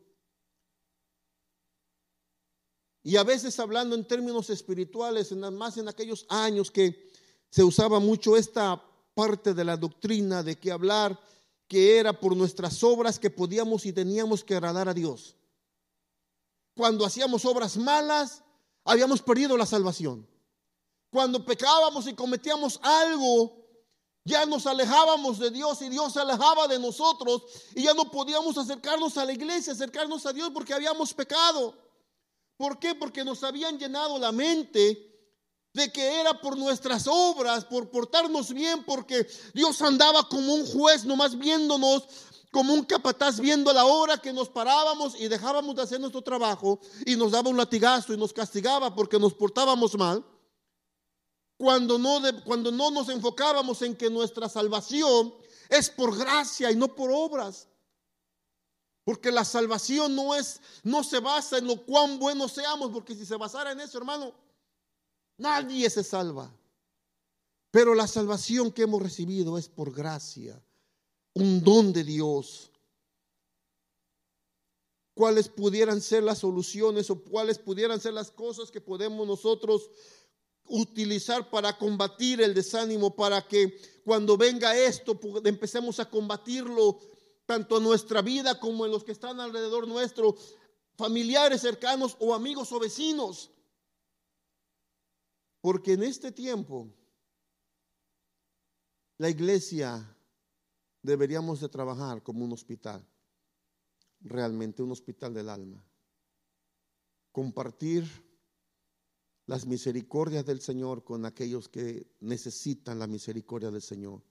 Y 3.03 3.17
a 3.17 3.23
veces 3.23 3.59
hablando 3.59 3.95
en 3.95 4.07
términos 4.07 4.49
espirituales, 4.49 5.31
más 5.33 5.77
en 5.77 5.89
aquellos 5.89 6.25
años 6.29 6.71
que 6.71 7.11
se 7.49 7.63
usaba 7.63 7.99
mucho 7.99 8.37
esta 8.37 8.81
parte 9.13 9.53
de 9.53 9.63
la 9.63 9.77
doctrina 9.77 10.41
de 10.41 10.57
que 10.57 10.71
hablar 10.71 11.19
que 11.67 11.97
era 11.97 12.17
por 12.19 12.35
nuestras 12.35 12.83
obras 12.83 13.19
que 13.19 13.29
podíamos 13.29 13.85
y 13.85 13.93
teníamos 13.93 14.43
que 14.43 14.55
agradar 14.55 14.87
a 14.87 14.93
Dios. 14.93 15.35
Cuando 16.75 17.05
hacíamos 17.05 17.45
obras 17.45 17.77
malas, 17.77 18.43
habíamos 18.85 19.21
perdido 19.21 19.57
la 19.57 19.65
salvación. 19.65 20.27
Cuando 21.11 21.45
pecábamos 21.45 22.07
y 22.07 22.13
cometíamos 22.13 22.79
algo 22.81 23.63
ya 24.25 24.45
nos 24.45 24.65
alejábamos 24.65 25.37
de 25.37 25.51
Dios 25.51 25.81
y 25.81 25.89
Dios 25.89 26.13
se 26.13 26.21
alejaba 26.21 26.67
de 26.67 26.79
nosotros 26.79 27.43
y 27.75 27.83
ya 27.83 27.93
no 27.93 28.09
podíamos 28.09 28.57
acercarnos 28.57 29.17
a 29.17 29.25
la 29.25 29.33
iglesia, 29.33 29.73
acercarnos 29.73 30.25
a 30.25 30.31
Dios 30.31 30.49
porque 30.53 30.73
habíamos 30.73 31.13
pecado. 31.13 31.75
¿Por 32.63 32.79
qué? 32.79 32.95
Porque 32.95 33.25
nos 33.25 33.43
habían 33.43 33.77
llenado 33.77 34.17
la 34.17 34.31
mente 34.31 34.81
de 35.73 35.91
que 35.91 36.21
era 36.21 36.39
por 36.39 36.57
nuestras 36.57 37.07
obras, 37.07 37.65
por 37.65 37.89
portarnos 37.89 38.53
bien, 38.53 38.85
porque 38.85 39.27
Dios 39.53 39.81
andaba 39.81 40.29
como 40.29 40.53
un 40.53 40.65
juez, 40.65 41.03
nomás 41.03 41.37
viéndonos 41.37 42.07
como 42.53 42.73
un 42.73 42.85
capataz 42.85 43.41
viendo 43.41 43.73
la 43.73 43.83
hora 43.83 44.17
que 44.17 44.31
nos 44.31 44.47
parábamos 44.47 45.19
y 45.19 45.27
dejábamos 45.27 45.75
de 45.75 45.81
hacer 45.81 45.99
nuestro 45.99 46.21
trabajo 46.21 46.79
y 47.05 47.17
nos 47.17 47.33
daba 47.33 47.49
un 47.49 47.57
latigazo 47.57 48.13
y 48.13 48.17
nos 48.17 48.31
castigaba 48.31 48.95
porque 48.95 49.19
nos 49.19 49.33
portábamos 49.33 49.97
mal 49.97 50.23
cuando 51.57 51.99
no, 51.99 52.21
cuando 52.45 52.71
no 52.71 52.91
nos 52.91 53.09
enfocábamos 53.09 53.81
en 53.81 53.93
que 53.97 54.09
nuestra 54.09 54.47
salvación 54.47 55.33
es 55.67 55.89
por 55.89 56.17
gracia 56.17 56.71
y 56.71 56.77
no 56.77 56.95
por 56.95 57.11
obras. 57.11 57.67
Porque 59.03 59.31
la 59.31 59.43
salvación 59.43 60.15
no 60.15 60.33
es, 60.33 60.61
no 60.83 61.03
se 61.03 61.19
basa 61.19 61.57
en 61.57 61.67
lo 61.67 61.83
cuán 61.85 62.19
buenos 62.19 62.53
seamos, 62.53 62.91
porque 62.91 63.15
si 63.15 63.25
se 63.25 63.35
basara 63.35 63.73
en 63.73 63.81
eso, 63.81 63.97
hermano, 63.97 64.33
nadie 65.37 65.89
se 65.89 66.03
salva. 66.03 66.53
Pero 67.69 67.95
la 67.95 68.07
salvación 68.07 68.71
que 68.71 68.83
hemos 68.83 69.01
recibido 69.01 69.57
es 69.57 69.67
por 69.67 69.93
gracia, 69.93 70.61
un 71.33 71.61
don 71.63 71.91
de 71.91 72.03
Dios. 72.03 72.71
¿Cuáles 75.15 75.49
pudieran 75.49 75.99
ser 75.99 76.23
las 76.23 76.39
soluciones 76.39 77.09
o 77.09 77.21
cuáles 77.21 77.59
pudieran 77.59 77.99
ser 77.99 78.13
las 78.13 78.31
cosas 78.31 78.71
que 78.71 78.79
podemos 78.79 79.27
nosotros 79.27 79.89
utilizar 80.67 81.49
para 81.49 81.77
combatir 81.77 82.41
el 82.41 82.53
desánimo, 82.53 83.15
para 83.15 83.45
que 83.45 83.77
cuando 84.05 84.37
venga 84.37 84.75
esto 84.77 85.19
empecemos 85.43 85.99
a 85.99 86.09
combatirlo 86.09 86.99
tanto 87.45 87.77
en 87.77 87.83
nuestra 87.83 88.21
vida 88.21 88.59
como 88.59 88.85
en 88.85 88.91
los 88.91 89.03
que 89.03 89.11
están 89.11 89.39
alrededor 89.39 89.87
nuestro, 89.87 90.35
familiares 90.95 91.61
cercanos 91.61 92.15
o 92.19 92.33
amigos 92.33 92.71
o 92.71 92.79
vecinos. 92.79 93.51
Porque 95.61 95.93
en 95.93 96.03
este 96.03 96.31
tiempo 96.31 96.87
la 99.17 99.29
iglesia 99.29 100.17
deberíamos 101.01 101.59
de 101.61 101.69
trabajar 101.69 102.23
como 102.23 102.43
un 102.43 102.53
hospital, 102.53 103.05
realmente 104.21 104.81
un 104.81 104.91
hospital 104.91 105.33
del 105.33 105.49
alma. 105.49 105.83
Compartir 107.31 108.05
las 109.45 109.65
misericordias 109.65 110.45
del 110.45 110.61
Señor 110.61 111.03
con 111.03 111.25
aquellos 111.25 111.67
que 111.67 112.07
necesitan 112.21 112.99
la 112.99 113.07
misericordia 113.07 113.71
del 113.71 113.81
Señor. 113.81 114.21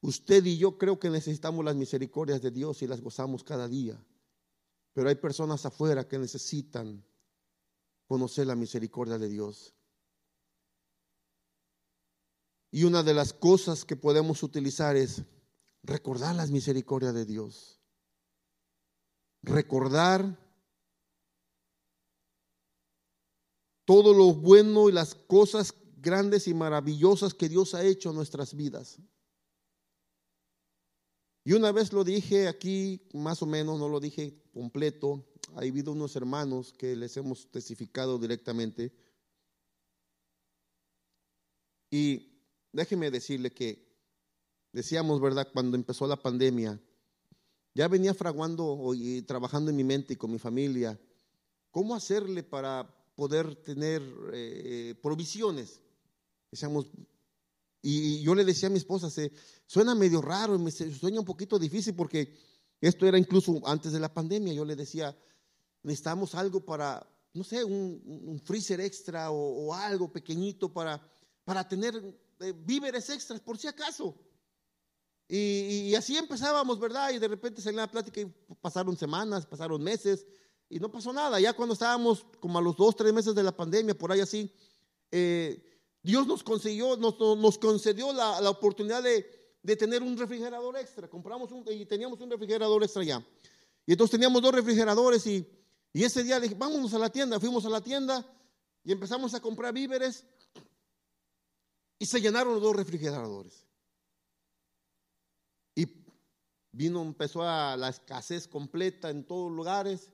Usted 0.00 0.44
y 0.44 0.58
yo 0.58 0.78
creo 0.78 0.98
que 0.98 1.10
necesitamos 1.10 1.64
las 1.64 1.76
misericordias 1.76 2.42
de 2.42 2.50
Dios 2.50 2.82
y 2.82 2.86
las 2.86 3.00
gozamos 3.00 3.42
cada 3.42 3.66
día. 3.68 3.98
Pero 4.92 5.08
hay 5.08 5.16
personas 5.16 5.64
afuera 5.66 6.06
que 6.08 6.18
necesitan 6.18 7.04
conocer 8.06 8.46
la 8.46 8.54
misericordia 8.54 9.18
de 9.18 9.28
Dios. 9.28 9.74
Y 12.70 12.84
una 12.84 13.02
de 13.02 13.14
las 13.14 13.32
cosas 13.32 13.84
que 13.84 13.96
podemos 13.96 14.42
utilizar 14.42 14.96
es 14.96 15.22
recordar 15.82 16.34
las 16.34 16.50
misericordias 16.50 17.14
de 17.14 17.24
Dios. 17.24 17.80
Recordar 19.42 20.38
todo 23.84 24.12
lo 24.12 24.34
bueno 24.34 24.88
y 24.88 24.92
las 24.92 25.14
cosas 25.14 25.72
grandes 25.96 26.48
y 26.48 26.54
maravillosas 26.54 27.34
que 27.34 27.48
Dios 27.48 27.74
ha 27.74 27.84
hecho 27.84 28.10
en 28.10 28.16
nuestras 28.16 28.54
vidas. 28.54 28.98
Y 31.46 31.52
una 31.52 31.70
vez 31.70 31.92
lo 31.92 32.02
dije 32.02 32.48
aquí, 32.48 33.00
más 33.14 33.40
o 33.40 33.46
menos, 33.46 33.78
no 33.78 33.88
lo 33.88 34.00
dije 34.00 34.34
completo, 34.52 35.24
ha 35.54 35.60
habido 35.60 35.92
unos 35.92 36.16
hermanos 36.16 36.72
que 36.72 36.96
les 36.96 37.16
hemos 37.16 37.48
testificado 37.52 38.18
directamente. 38.18 38.92
Y 41.88 42.42
déjeme 42.72 43.12
decirle 43.12 43.52
que 43.52 43.86
decíamos, 44.72 45.20
¿verdad? 45.20 45.46
Cuando 45.52 45.76
empezó 45.76 46.08
la 46.08 46.16
pandemia, 46.16 46.80
ya 47.74 47.86
venía 47.86 48.12
fraguando 48.12 48.92
y 48.92 49.22
trabajando 49.22 49.70
en 49.70 49.76
mi 49.76 49.84
mente 49.84 50.14
y 50.14 50.16
con 50.16 50.32
mi 50.32 50.40
familia, 50.40 50.98
¿cómo 51.70 51.94
hacerle 51.94 52.42
para 52.42 52.92
poder 53.16 53.56
tener 53.56 54.02
eh, 54.32 54.94
provisiones. 55.02 55.80
Decíamos, 56.50 56.86
y 57.88 58.20
yo 58.20 58.34
le 58.34 58.44
decía 58.44 58.66
a 58.66 58.70
mi 58.70 58.78
esposa, 58.78 59.08
se, 59.10 59.30
suena 59.64 59.94
medio 59.94 60.20
raro, 60.20 60.58
me 60.58 60.72
sueña 60.72 61.20
un 61.20 61.24
poquito 61.24 61.56
difícil 61.56 61.94
porque 61.94 62.34
esto 62.80 63.06
era 63.06 63.16
incluso 63.16 63.60
antes 63.64 63.92
de 63.92 64.00
la 64.00 64.12
pandemia. 64.12 64.52
Yo 64.52 64.64
le 64.64 64.74
decía, 64.74 65.16
necesitamos 65.84 66.34
algo 66.34 66.64
para, 66.64 67.08
no 67.32 67.44
sé, 67.44 67.62
un, 67.62 68.42
freezer 68.44 68.80
extra 68.80 69.30
o, 69.30 69.72
algo 69.72 70.10
pequeñito 70.10 70.72
para, 70.72 71.00
para 71.44 71.68
tener 71.68 71.94
eh, 72.40 72.52
víveres 72.56 73.08
extras 73.08 73.38
por 73.40 73.56
si 73.56 73.68
acaso. 73.68 74.18
Y, 75.28 75.90
y, 75.90 75.94
así 75.94 76.16
empezábamos, 76.16 76.80
¿verdad? 76.80 77.12
Y 77.12 77.20
de 77.20 77.28
repente 77.28 77.62
salía 77.62 77.82
la 77.82 77.90
plática 77.90 78.20
y 78.20 78.26
pasaron 78.60 78.96
semanas, 78.96 79.46
pasaron 79.46 79.80
meses, 79.80 80.26
y 80.68 80.80
no 80.80 80.90
pasó 80.90 81.12
nada. 81.12 81.38
Ya 81.38 81.52
cuando 81.52 81.74
estábamos 81.74 82.26
como 82.40 82.58
a 82.58 82.62
los 82.62 82.76
dos, 82.76 82.96
tres 82.96 83.12
meses 83.12 83.32
de 83.32 83.44
la 83.44 83.56
pandemia, 83.56 83.96
por 83.96 84.10
ahí 84.10 84.18
así, 84.18 84.52
eh, 85.12 85.75
Dios 86.06 86.24
nos 86.28 86.44
consiguió, 86.44 86.96
nos, 86.96 87.18
nos 87.18 87.58
concedió 87.58 88.12
la, 88.12 88.48
oportunidad 88.48 89.02
de, 89.02 89.76
tener 89.76 90.04
un 90.04 90.16
refrigerador 90.16 90.76
extra. 90.76 91.08
Compramos 91.10 91.50
un, 91.50 91.64
y 91.68 91.84
teníamos 91.84 92.20
un 92.20 92.30
refrigerador 92.30 92.80
extra 92.84 93.02
ya. 93.02 93.26
Y 93.84 93.90
entonces 93.90 94.12
teníamos 94.12 94.40
dos 94.40 94.54
refrigeradores 94.54 95.26
y, 95.26 95.44
y 95.92 96.04
ese 96.04 96.22
día 96.22 96.38
dije, 96.38 96.54
vámonos 96.54 96.94
a 96.94 97.00
la 97.00 97.10
tienda. 97.10 97.40
Fuimos 97.40 97.66
a 97.66 97.70
la 97.70 97.80
tienda 97.80 98.24
y 98.84 98.92
empezamos 98.92 99.34
a 99.34 99.40
comprar 99.40 99.74
víveres 99.74 100.24
y 101.98 102.06
se 102.06 102.20
llenaron 102.20 102.54
los 102.54 102.62
dos 102.62 102.76
refrigeradores. 102.76 103.64
Y 105.74 105.88
vino, 106.70 107.02
empezó 107.02 107.42
a 107.42 107.76
la 107.76 107.88
escasez 107.88 108.46
completa 108.46 109.10
en 109.10 109.24
todos 109.24 109.50
lugares 109.50 110.12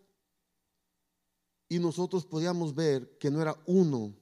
y 1.68 1.78
nosotros 1.78 2.24
podíamos 2.24 2.74
ver 2.74 3.18
que 3.18 3.30
no 3.30 3.42
era 3.42 3.62
uno, 3.66 4.14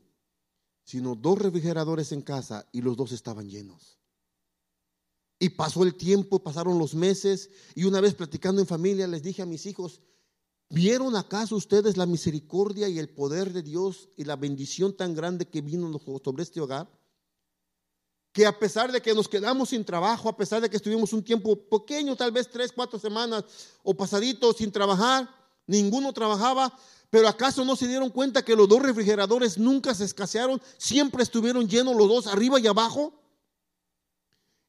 sino 0.85 1.15
dos 1.15 1.39
refrigeradores 1.39 2.13
en 2.13 2.23
casa 2.23 2.69
y 2.73 2.83
los 2.83 2.97
dos 2.97 3.13
estaban 3.13 3.49
llenos. 3.49 3.99
Y 5.39 5.51
pasó 5.51 5.83
el 5.85 5.95
tiempo, 5.95 6.43
pasaron 6.43 6.79
los 6.79 6.95
meses 6.95 7.51
y 7.75 7.85
una 7.85 8.01
vez 8.01 8.15
platicando 8.15 8.61
en 8.61 8.67
familia 8.67 9.07
les 9.07 9.23
dije 9.23 9.43
a 9.43 9.47
mis 9.47 9.67
hijos, 9.67 10.03
¿Vieron 10.73 11.17
acaso 11.17 11.57
ustedes 11.57 11.97
la 11.97 12.07
misericordia 12.07 12.89
y 12.89 13.01
el 13.01 13.09
poder 13.09 13.53
de 13.53 13.61
Dios 13.61 14.09
y 14.17 14.23
la 14.23 14.37
bendición 14.37 14.97
tan 14.97 15.15
grande 15.15 15.49
que 15.49 15.63
vino 15.63 16.01
sobre 16.23 16.45
este 16.45 16.61
hogar? 16.61 16.89
Que 18.33 18.47
a 18.47 18.57
pesar 18.57 18.93
de 18.93 19.03
que 19.03 19.13
nos 19.13 19.27
quedamos 19.27 19.71
sin 19.71 19.85
trabajo, 19.85 20.29
a 20.29 20.37
pesar 20.37 20.63
de 20.63 20.71
que 20.71 20.77
estuvimos 20.77 21.13
un 21.13 21.25
tiempo 21.25 21.57
pequeño, 21.57 22.15
tal 22.15 22.31
vez 22.31 22.49
tres, 22.49 22.71
cuatro 22.71 23.01
semanas 23.01 23.45
o 23.83 23.97
pasaditos 23.97 24.59
sin 24.59 24.71
trabajar, 24.71 25.29
ninguno 25.67 26.13
trabajaba, 26.13 26.77
pero 27.11 27.29
¿acaso 27.29 27.65
no 27.65 27.75
se 27.77 27.89
dieron 27.89 28.11
cuenta 28.11 28.45
que 28.45 28.55
los 28.55 28.69
dos 28.69 28.81
refrigeradores 28.83 29.59
nunca 29.59 29.95
se 29.95 30.05
escasearon? 30.05 30.63
Siempre 30.79 31.23
estuvieron 31.23 31.69
llenos 31.69 31.97
los 31.97 32.09
dos, 32.09 32.27
arriba 32.29 32.61
y 32.61 32.67
abajo. 32.69 33.21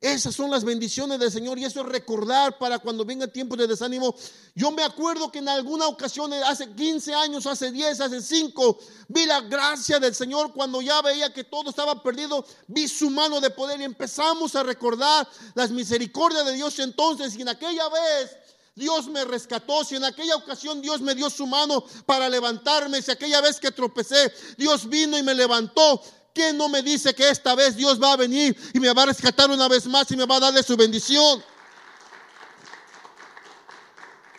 Esas 0.02 0.34
son 0.34 0.50
las 0.50 0.64
bendiciones 0.64 1.20
del 1.20 1.32
Señor 1.32 1.60
y 1.60 1.66
eso 1.66 1.82
es 1.82 1.86
recordar 1.86 2.58
para 2.58 2.80
cuando 2.80 3.06
venga 3.06 3.28
tiempos 3.28 3.60
de 3.60 3.68
desánimo. 3.68 4.16
Yo 4.56 4.72
me 4.72 4.82
acuerdo 4.82 5.32
que 5.32 5.38
en 5.38 5.48
alguna 5.48 5.86
ocasión, 5.86 6.34
hace 6.34 6.74
15 6.74 7.14
años, 7.14 7.46
hace 7.46 7.72
10, 7.72 8.02
hace 8.02 8.20
5, 8.20 8.80
vi 9.10 9.28
la 9.28 9.42
gracia 9.42 10.00
del 10.00 10.16
Señor 10.16 10.54
cuando 10.54 10.82
ya 10.82 11.04
veía 11.04 11.32
que 11.32 11.44
todo 11.44 11.70
estaba 11.70 12.02
perdido. 12.02 12.44
Vi 12.66 12.88
su 12.88 13.12
mano 13.12 13.40
de 13.40 13.52
poder 13.52 13.80
y 13.80 13.84
empezamos 13.84 14.56
a 14.56 14.64
recordar 14.64 15.28
las 15.54 15.70
misericordias 15.70 16.48
de 16.48 16.54
Dios 16.54 16.80
entonces. 16.80 17.36
Y 17.36 17.44
en 17.44 17.50
aquella 17.50 17.88
vez 17.90 18.38
Dios 18.82 19.08
me 19.10 19.24
rescató, 19.26 19.86
si 19.86 19.96
en 19.96 20.04
aquella 20.04 20.36
ocasión 20.36 20.82
Dios 20.82 21.02
me 21.02 21.14
dio 21.14 21.30
su 21.30 21.46
mano 21.46 21.86
para 22.08 22.28
levantarme, 22.28 23.00
si 23.00 23.12
aquella 23.12 23.40
vez 23.40 23.60
que 23.60 23.70
tropecé, 23.70 24.34
Dios 24.58 24.90
vino 24.90 25.20
y 25.20 25.22
me 25.22 25.36
levantó, 25.36 26.02
¿qué 26.34 26.52
no 26.52 26.68
me 26.68 26.82
dice 26.82 27.14
que 27.14 27.30
esta 27.30 27.54
vez 27.54 27.76
Dios 27.76 28.02
va 28.02 28.14
a 28.14 28.18
venir 28.18 28.58
y 28.74 28.80
me 28.80 28.92
va 28.92 29.04
a 29.04 29.06
rescatar 29.06 29.52
una 29.52 29.68
vez 29.68 29.86
más 29.86 30.10
y 30.10 30.18
me 30.18 30.26
va 30.26 30.38
a 30.38 30.40
darle 30.40 30.64
su 30.64 30.76
bendición? 30.76 31.44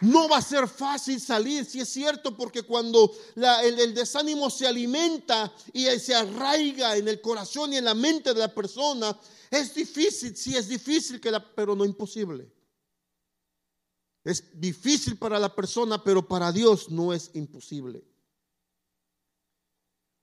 No 0.01 0.29
va 0.29 0.39
a 0.39 0.43
ser 0.43 0.67
fácil 0.67 1.21
salir, 1.21 1.65
si 1.65 1.79
es 1.79 1.89
cierto, 1.89 2.37
porque 2.37 2.65
cuando 2.65 3.15
el, 3.37 3.95
desánimo 3.95 4.51
se 4.51 4.67
alimenta 4.67 5.53
y 5.73 5.85
se 6.01 6.17
arraiga 6.17 6.97
en 6.97 7.07
el 7.07 7.21
corazón 7.21 7.73
y 7.73 7.77
en 7.77 7.85
la 7.85 7.95
mente 7.95 8.35
de 8.35 8.41
la 8.41 8.53
persona, 8.53 9.17
es 9.49 9.73
difícil, 9.73 10.37
sí 10.37 10.57
es 10.57 10.67
difícil, 10.67 11.21
que 11.21 11.31
la, 11.31 11.39
pero 11.55 11.77
no 11.77 11.85
imposible. 11.85 12.51
Es 14.25 14.61
difícil 14.61 15.19
para 15.19 15.39
la 15.39 15.55
persona, 15.55 16.03
pero 16.03 16.27
para 16.27 16.53
Dios 16.53 16.91
no 16.91 17.13
es 17.13 17.31
imposible. 17.35 18.05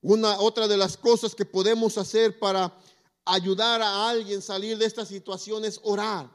Una 0.01 0.39
otra 0.39 0.67
de 0.67 0.77
las 0.77 0.95
cosas 0.95 1.35
que 1.35 1.45
podemos 1.45 1.97
hacer 1.97 2.39
para 2.39 2.73
ayudar 3.25 3.81
a 3.81 4.09
alguien 4.09 4.41
salir 4.41 4.77
de 4.77 4.85
esta 4.85 5.05
situación 5.05 5.65
es 5.65 5.79
orar. 5.83 6.29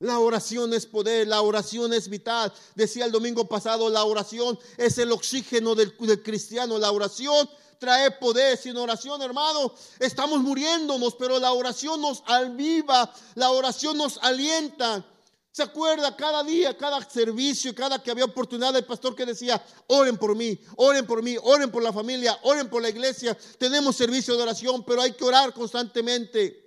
La 0.00 0.18
oración 0.18 0.74
es 0.74 0.84
poder, 0.84 1.28
la 1.28 1.42
oración 1.42 1.92
es 1.92 2.08
vital. 2.08 2.52
Decía 2.74 3.04
el 3.04 3.12
domingo 3.12 3.48
pasado, 3.48 3.88
la 3.88 4.02
oración 4.02 4.58
es 4.76 4.98
el 4.98 5.12
oxígeno 5.12 5.76
del, 5.76 5.96
del 5.96 6.22
cristiano. 6.24 6.76
La 6.76 6.90
oración 6.90 7.48
trae 7.78 8.10
poder. 8.10 8.58
Sin 8.58 8.76
oración, 8.76 9.22
hermano, 9.22 9.72
estamos 10.00 10.40
muriéndonos, 10.40 11.14
pero 11.14 11.38
la 11.38 11.52
oración 11.52 12.00
nos 12.00 12.24
alviva, 12.26 13.14
la 13.36 13.52
oración 13.52 13.96
nos 13.96 14.18
alienta. 14.18 15.06
¿Se 15.52 15.62
acuerda 15.62 16.16
cada 16.16 16.42
día, 16.42 16.74
cada 16.78 17.06
servicio, 17.08 17.74
cada 17.74 18.02
que 18.02 18.10
había 18.10 18.24
oportunidad 18.24 18.74
el 18.74 18.86
pastor 18.86 19.14
que 19.14 19.26
decía, 19.26 19.62
oren 19.86 20.16
por 20.16 20.34
mí, 20.34 20.58
oren 20.76 21.06
por 21.06 21.22
mí, 21.22 21.36
oren 21.42 21.70
por 21.70 21.82
la 21.82 21.92
familia, 21.92 22.38
oren 22.44 22.70
por 22.70 22.80
la 22.80 22.88
iglesia? 22.88 23.36
Tenemos 23.58 23.94
servicio 23.94 24.34
de 24.34 24.44
oración, 24.44 24.82
pero 24.82 25.02
hay 25.02 25.12
que 25.12 25.24
orar 25.24 25.52
constantemente. 25.52 26.58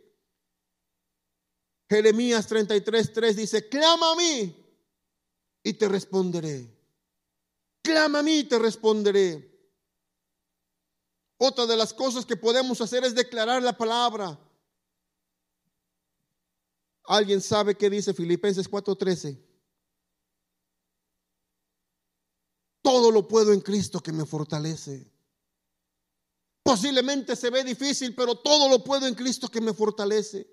Jeremías 1.90 2.46
33, 2.46 3.12
3 3.12 3.36
dice, 3.36 3.68
clama 3.68 4.12
a 4.12 4.16
mí 4.16 4.56
y 5.64 5.74
te 5.74 5.90
responderé. 5.90 6.72
Clama 7.82 8.20
a 8.20 8.24
mí 8.24 8.38
y 8.38 8.44
te 8.44 8.60
responderé. 8.60 9.52
Otra 11.38 11.66
de 11.66 11.76
las 11.76 11.92
cosas 11.92 12.24
que 12.24 12.38
podemos 12.38 12.80
hacer 12.82 13.04
es 13.04 13.16
declarar 13.16 13.64
la 13.64 13.76
palabra. 13.76 14.40
¿Alguien 17.08 17.42
sabe 17.42 17.76
qué 17.76 17.90
dice 17.90 18.14
Filipenses 18.14 18.70
4:13? 18.70 19.42
Todo 22.82 23.12
lo 23.12 23.28
puedo 23.28 23.52
en 23.52 23.62
Cristo 23.62 24.00
que 24.00 24.12
me 24.12 24.26
fortalece. 24.26 25.12
Posiblemente 26.64 27.36
se 27.36 27.50
ve 27.50 27.64
difícil, 27.64 28.16
pero 28.16 28.36
todo 28.36 28.70
lo 28.70 28.84
puedo 28.84 29.06
en 29.06 29.16
Cristo 29.16 29.50
que 29.50 29.62
me 29.62 29.74
fortalece. 29.74 30.48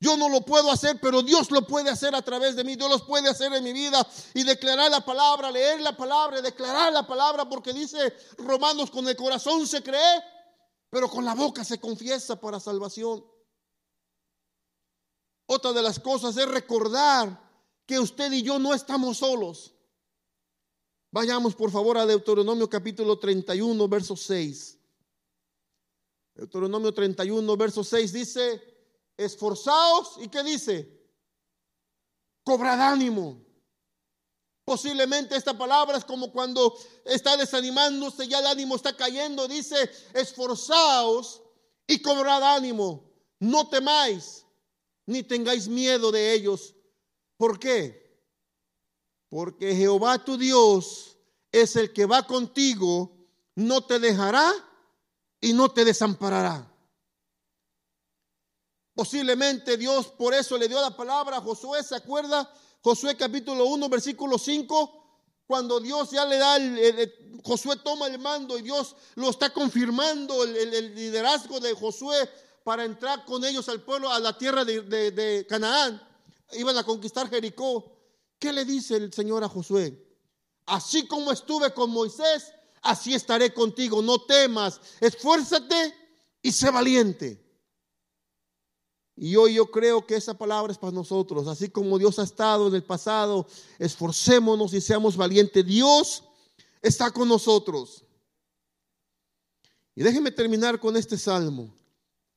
Yo 0.00 0.16
no 0.16 0.28
lo 0.28 0.42
puedo 0.44 0.70
hacer, 0.70 0.98
pero 1.00 1.22
Dios 1.22 1.50
lo 1.50 1.66
puede 1.66 1.88
hacer 1.88 2.14
a 2.14 2.22
través 2.22 2.56
de 2.56 2.64
mí. 2.64 2.76
Dios 2.76 2.90
lo 2.90 3.06
puede 3.06 3.28
hacer 3.28 3.52
en 3.52 3.64
mi 3.64 3.72
vida 3.72 4.06
y 4.34 4.44
declarar 4.44 4.90
la 4.90 5.04
palabra, 5.04 5.50
leer 5.50 5.80
la 5.80 5.96
palabra, 5.96 6.42
declarar 6.42 6.92
la 6.92 7.06
palabra, 7.06 7.48
porque 7.48 7.72
dice 7.72 8.14
Romanos, 8.38 8.90
con 8.90 9.08
el 9.08 9.16
corazón 9.16 9.66
se 9.66 9.82
cree, 9.82 10.22
pero 10.90 11.08
con 11.08 11.24
la 11.24 11.34
boca 11.34 11.64
se 11.64 11.80
confiesa 11.80 12.38
para 12.38 12.60
salvación. 12.60 13.24
Otra 15.46 15.72
de 15.72 15.82
las 15.82 16.00
cosas 16.00 16.36
es 16.36 16.48
recordar 16.48 17.40
que 17.86 17.98
usted 17.98 18.32
y 18.32 18.42
yo 18.42 18.58
no 18.58 18.72
estamos 18.72 19.18
solos. 19.18 19.74
Vayamos 21.10 21.54
por 21.54 21.70
favor 21.70 21.98
a 21.98 22.06
Deuteronomio 22.06 22.68
capítulo 22.68 23.18
31, 23.18 23.88
verso 23.88 24.16
6. 24.16 24.78
Deuteronomio 26.34 26.92
31, 26.92 27.56
verso 27.56 27.84
6 27.84 28.12
dice, 28.12 28.62
esforzaos 29.16 30.16
y 30.20 30.28
qué 30.28 30.42
dice, 30.42 31.00
cobrad 32.42 32.80
ánimo. 32.80 33.44
Posiblemente 34.64 35.36
esta 35.36 35.56
palabra 35.56 35.98
es 35.98 36.04
como 36.04 36.32
cuando 36.32 36.74
está 37.04 37.36
desanimándose, 37.36 38.26
ya 38.26 38.38
el 38.38 38.46
ánimo 38.46 38.76
está 38.76 38.96
cayendo. 38.96 39.46
Dice, 39.46 39.76
esforzaos 40.14 41.42
y 41.86 42.00
cobrad 42.00 42.42
ánimo. 42.56 43.12
No 43.38 43.68
temáis 43.68 44.43
ni 45.06 45.22
tengáis 45.22 45.68
miedo 45.68 46.10
de 46.10 46.32
ellos. 46.32 46.74
¿Por 47.36 47.58
qué? 47.58 48.04
Porque 49.28 49.74
Jehová 49.74 50.24
tu 50.24 50.36
Dios 50.36 51.18
es 51.50 51.76
el 51.76 51.92
que 51.92 52.06
va 52.06 52.26
contigo, 52.26 53.16
no 53.54 53.84
te 53.84 53.98
dejará 53.98 54.52
y 55.40 55.52
no 55.52 55.70
te 55.70 55.84
desamparará. 55.84 56.70
Posiblemente 58.94 59.76
Dios 59.76 60.06
por 60.06 60.34
eso 60.34 60.56
le 60.56 60.68
dio 60.68 60.80
la 60.80 60.96
palabra 60.96 61.38
a 61.38 61.40
Josué, 61.40 61.82
¿se 61.82 61.96
acuerda? 61.96 62.52
Josué 62.80 63.16
capítulo 63.16 63.66
1, 63.66 63.88
versículo 63.88 64.38
5, 64.38 65.04
cuando 65.46 65.80
Dios 65.80 66.10
ya 66.10 66.24
le 66.24 66.38
da, 66.38 66.58
Josué 67.42 67.76
toma 67.82 68.06
el 68.06 68.18
mando 68.18 68.56
y 68.58 68.62
Dios 68.62 68.94
lo 69.16 69.30
está 69.30 69.52
confirmando, 69.52 70.44
el 70.44 70.94
liderazgo 70.94 71.60
de 71.60 71.74
Josué 71.74 72.16
para 72.64 72.84
entrar 72.84 73.24
con 73.26 73.44
ellos 73.44 73.68
al 73.68 73.82
pueblo, 73.82 74.10
a 74.10 74.18
la 74.18 74.36
tierra 74.36 74.64
de, 74.64 75.46
Canaán. 75.48 76.02
Iban 76.52 76.76
a 76.78 76.84
conquistar 76.84 77.28
Jericó. 77.28 77.92
¿Qué 78.38 78.52
le 78.52 78.64
dice 78.64 78.96
el 78.96 79.12
Señor 79.12 79.44
a 79.44 79.48
Josué? 79.48 80.02
Así 80.66 81.06
como 81.06 81.30
estuve 81.30 81.72
con 81.74 81.90
Moisés, 81.90 82.52
así 82.82 83.14
estaré 83.14 83.52
contigo. 83.52 84.00
No 84.00 84.18
temas, 84.22 84.80
esfuérzate 85.00 85.94
y 86.40 86.50
sé 86.50 86.70
valiente. 86.70 87.42
Y 89.16 89.36
hoy 89.36 89.54
yo 89.54 89.70
creo 89.70 90.04
que 90.06 90.16
esa 90.16 90.36
palabra 90.36 90.72
es 90.72 90.78
para 90.78 90.92
nosotros. 90.92 91.46
Así 91.46 91.68
como 91.68 91.98
Dios 91.98 92.18
ha 92.18 92.24
estado 92.24 92.68
en 92.68 92.74
el 92.74 92.82
pasado, 92.82 93.46
esforcémonos 93.78 94.72
y 94.72 94.80
seamos 94.80 95.16
valientes. 95.16 95.64
Dios 95.64 96.24
está 96.82 97.10
con 97.10 97.28
nosotros. 97.28 98.04
Y 99.94 100.02
déjenme 100.02 100.32
terminar 100.32 100.80
con 100.80 100.96
este 100.96 101.16
salmo. 101.16 101.72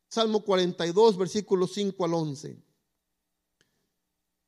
Salmo 0.10 0.44
42, 0.44 1.18
versículos 1.18 1.74
5 1.74 2.06
al 2.06 2.14
11. 2.14 2.64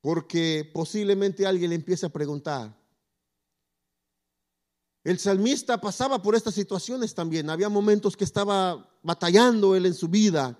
Porque 0.01 0.69
posiblemente 0.73 1.45
alguien 1.45 1.69
le 1.69 1.75
empiece 1.75 2.05
a 2.05 2.09
preguntar. 2.09 2.77
El 5.03 5.19
salmista 5.19 5.79
pasaba 5.79 6.21
por 6.21 6.35
estas 6.35 6.53
situaciones 6.53 7.13
también. 7.13 7.49
Había 7.49 7.69
momentos 7.69 8.15
que 8.15 8.23
estaba 8.23 8.97
batallando 9.01 9.75
él 9.75 9.85
en 9.85 9.93
su 9.93 10.07
vida. 10.07 10.57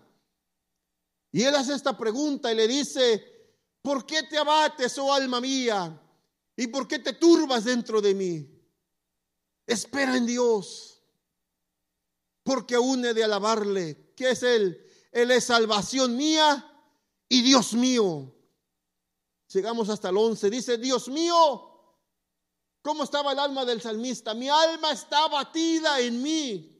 Y 1.32 1.44
él 1.44 1.56
hace 1.56 1.74
esta 1.74 1.98
pregunta 1.98 2.52
y 2.52 2.56
le 2.56 2.68
dice, 2.68 3.24
¿por 3.82 4.06
qué 4.06 4.24
te 4.24 4.38
abates, 4.38 4.98
oh 4.98 5.14
alma 5.14 5.40
mía? 5.40 6.02
¿Y 6.56 6.68
por 6.68 6.88
qué 6.88 7.00
te 7.00 7.14
turbas 7.14 7.66
dentro 7.66 8.02
de 8.02 8.16
mí? 8.16 8.60
Espera 9.66 10.18
en 10.18 10.26
Dios, 10.26 11.04
porque 12.44 12.76
aún 12.76 13.06
he 13.06 13.14
de 13.14 13.24
alabarle. 13.24 14.14
¿Qué 14.16 14.32
es 14.32 14.42
Él? 14.42 14.89
Él 15.12 15.32
es 15.32 15.46
salvación 15.46 16.16
mía 16.16 16.66
y 17.28 17.42
Dios 17.42 17.74
mío. 17.74 18.34
Llegamos 19.52 19.90
hasta 19.90 20.10
el 20.10 20.18
11. 20.18 20.50
Dice, 20.50 20.78
Dios 20.78 21.10
mío, 21.10 21.36
¿cómo 22.82 23.04
estaba 23.04 23.32
el 23.32 23.40
alma 23.40 23.66
del 23.66 23.82
salmista? 23.82 24.34
Mi 24.34 24.50
alma 24.50 24.92
está 24.92 25.28
batida 25.28 26.00
en 26.00 26.22
mí. 26.22 26.76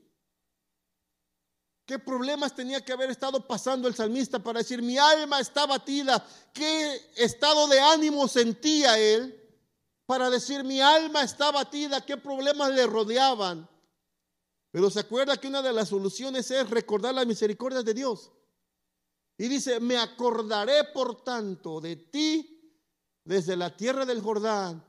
¿Qué 1.86 1.98
problemas 1.98 2.56
tenía 2.56 2.86
que 2.86 2.92
haber 2.92 3.10
estado 3.10 3.48
pasando 3.48 3.88
el 3.88 3.96
salmista 3.96 4.38
para 4.38 4.60
decir, 4.60 4.82
mi 4.82 4.98
alma 4.98 5.40
está 5.40 5.66
batida? 5.66 6.24
¿Qué 6.54 7.12
estado 7.16 7.68
de 7.68 7.80
ánimo 7.80 8.28
sentía 8.28 8.98
él 9.00 9.40
para 10.10 10.32
decir 10.32 10.64
mi 10.64 10.82
alma 10.82 11.22
está 11.22 11.52
batida, 11.52 12.04
qué 12.04 12.18
problemas 12.18 12.72
le 12.72 12.88
rodeaban. 12.88 13.69
Pero 14.72 14.90
se 14.90 15.00
acuerda 15.00 15.38
que 15.38 15.48
una 15.48 15.62
de 15.62 15.74
las 15.74 15.90
soluciones 15.90 16.50
es 16.52 16.70
recordar 16.70 17.16
las 17.16 17.26
misericordias 17.26 17.84
de 17.84 17.94
Dios. 17.94 18.32
Y 19.38 19.48
dice, 19.48 19.80
me 19.80 19.98
acordaré 19.98 20.84
por 20.94 21.24
tanto 21.24 21.80
de 21.80 21.96
ti 21.96 22.74
desde 23.24 23.56
la 23.56 23.76
tierra 23.76 24.06
del 24.06 24.22
Jordán 24.22 24.84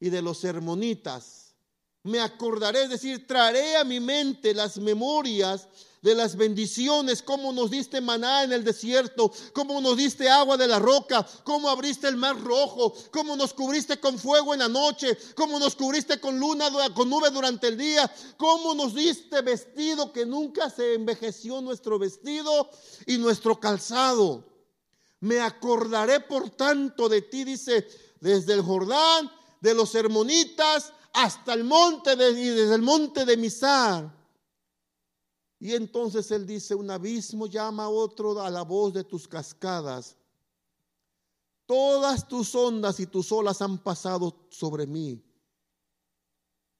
y 0.00 0.08
de 0.10 0.22
los 0.22 0.44
hermonitas. 0.44 1.54
Me 2.04 2.20
acordaré, 2.20 2.84
es 2.84 2.90
decir, 2.90 3.26
traeré 3.26 3.76
a 3.76 3.84
mi 3.84 4.00
mente 4.00 4.54
las 4.54 4.78
memorias 4.78 5.68
de 6.02 6.14
las 6.14 6.36
bendiciones, 6.36 7.22
cómo 7.22 7.52
nos 7.52 7.70
diste 7.70 8.00
maná 8.00 8.44
en 8.44 8.52
el 8.52 8.64
desierto, 8.64 9.32
cómo 9.52 9.80
nos 9.80 9.96
diste 9.96 10.28
agua 10.28 10.56
de 10.56 10.68
la 10.68 10.78
roca, 10.78 11.26
cómo 11.44 11.68
abriste 11.68 12.06
el 12.08 12.16
mar 12.16 12.40
rojo, 12.40 12.94
cómo 13.10 13.36
nos 13.36 13.52
cubriste 13.52 13.98
con 13.98 14.18
fuego 14.18 14.54
en 14.54 14.60
la 14.60 14.68
noche, 14.68 15.16
cómo 15.34 15.58
nos 15.58 15.74
cubriste 15.74 16.20
con 16.20 16.38
luna, 16.38 16.70
con 16.94 17.10
nube 17.10 17.30
durante 17.30 17.68
el 17.68 17.76
día, 17.76 18.10
cómo 18.36 18.74
nos 18.74 18.94
diste 18.94 19.40
vestido 19.42 20.12
que 20.12 20.24
nunca 20.24 20.70
se 20.70 20.94
envejeció 20.94 21.60
nuestro 21.60 21.98
vestido 21.98 22.70
y 23.06 23.18
nuestro 23.18 23.58
calzado. 23.58 24.44
Me 25.20 25.40
acordaré 25.40 26.20
por 26.20 26.50
tanto 26.50 27.08
de 27.08 27.22
ti, 27.22 27.42
dice, 27.42 27.88
desde 28.20 28.54
el 28.54 28.62
Jordán, 28.62 29.30
de 29.60 29.74
los 29.74 29.94
hermonitas, 29.96 30.92
hasta 31.12 31.54
el 31.54 31.64
monte 31.64 32.14
de, 32.14 32.30
y 32.30 32.48
desde 32.50 32.76
el 32.76 32.82
monte 32.82 33.24
de 33.24 33.36
Misar 33.36 34.17
y 35.60 35.74
entonces 35.74 36.30
él 36.30 36.46
dice, 36.46 36.74
un 36.74 36.90
abismo 36.90 37.46
llama 37.46 37.84
a 37.84 37.88
otro 37.88 38.40
a 38.40 38.48
la 38.48 38.62
voz 38.62 38.92
de 38.92 39.02
tus 39.02 39.26
cascadas. 39.26 40.16
Todas 41.66 42.28
tus 42.28 42.54
ondas 42.54 43.00
y 43.00 43.06
tus 43.06 43.32
olas 43.32 43.60
han 43.60 43.78
pasado 43.78 44.46
sobre 44.50 44.86
mí. 44.86 45.22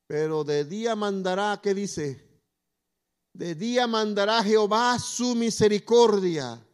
Pero 0.06 0.44
de 0.44 0.64
día 0.64 0.94
mandará, 0.94 1.60
¿qué 1.62 1.74
dice? 1.74 2.24
De 3.32 3.54
día 3.54 3.86
mandará 3.86 4.42
Jehová 4.42 4.98
su 4.98 5.34
misericordia. 5.34 6.64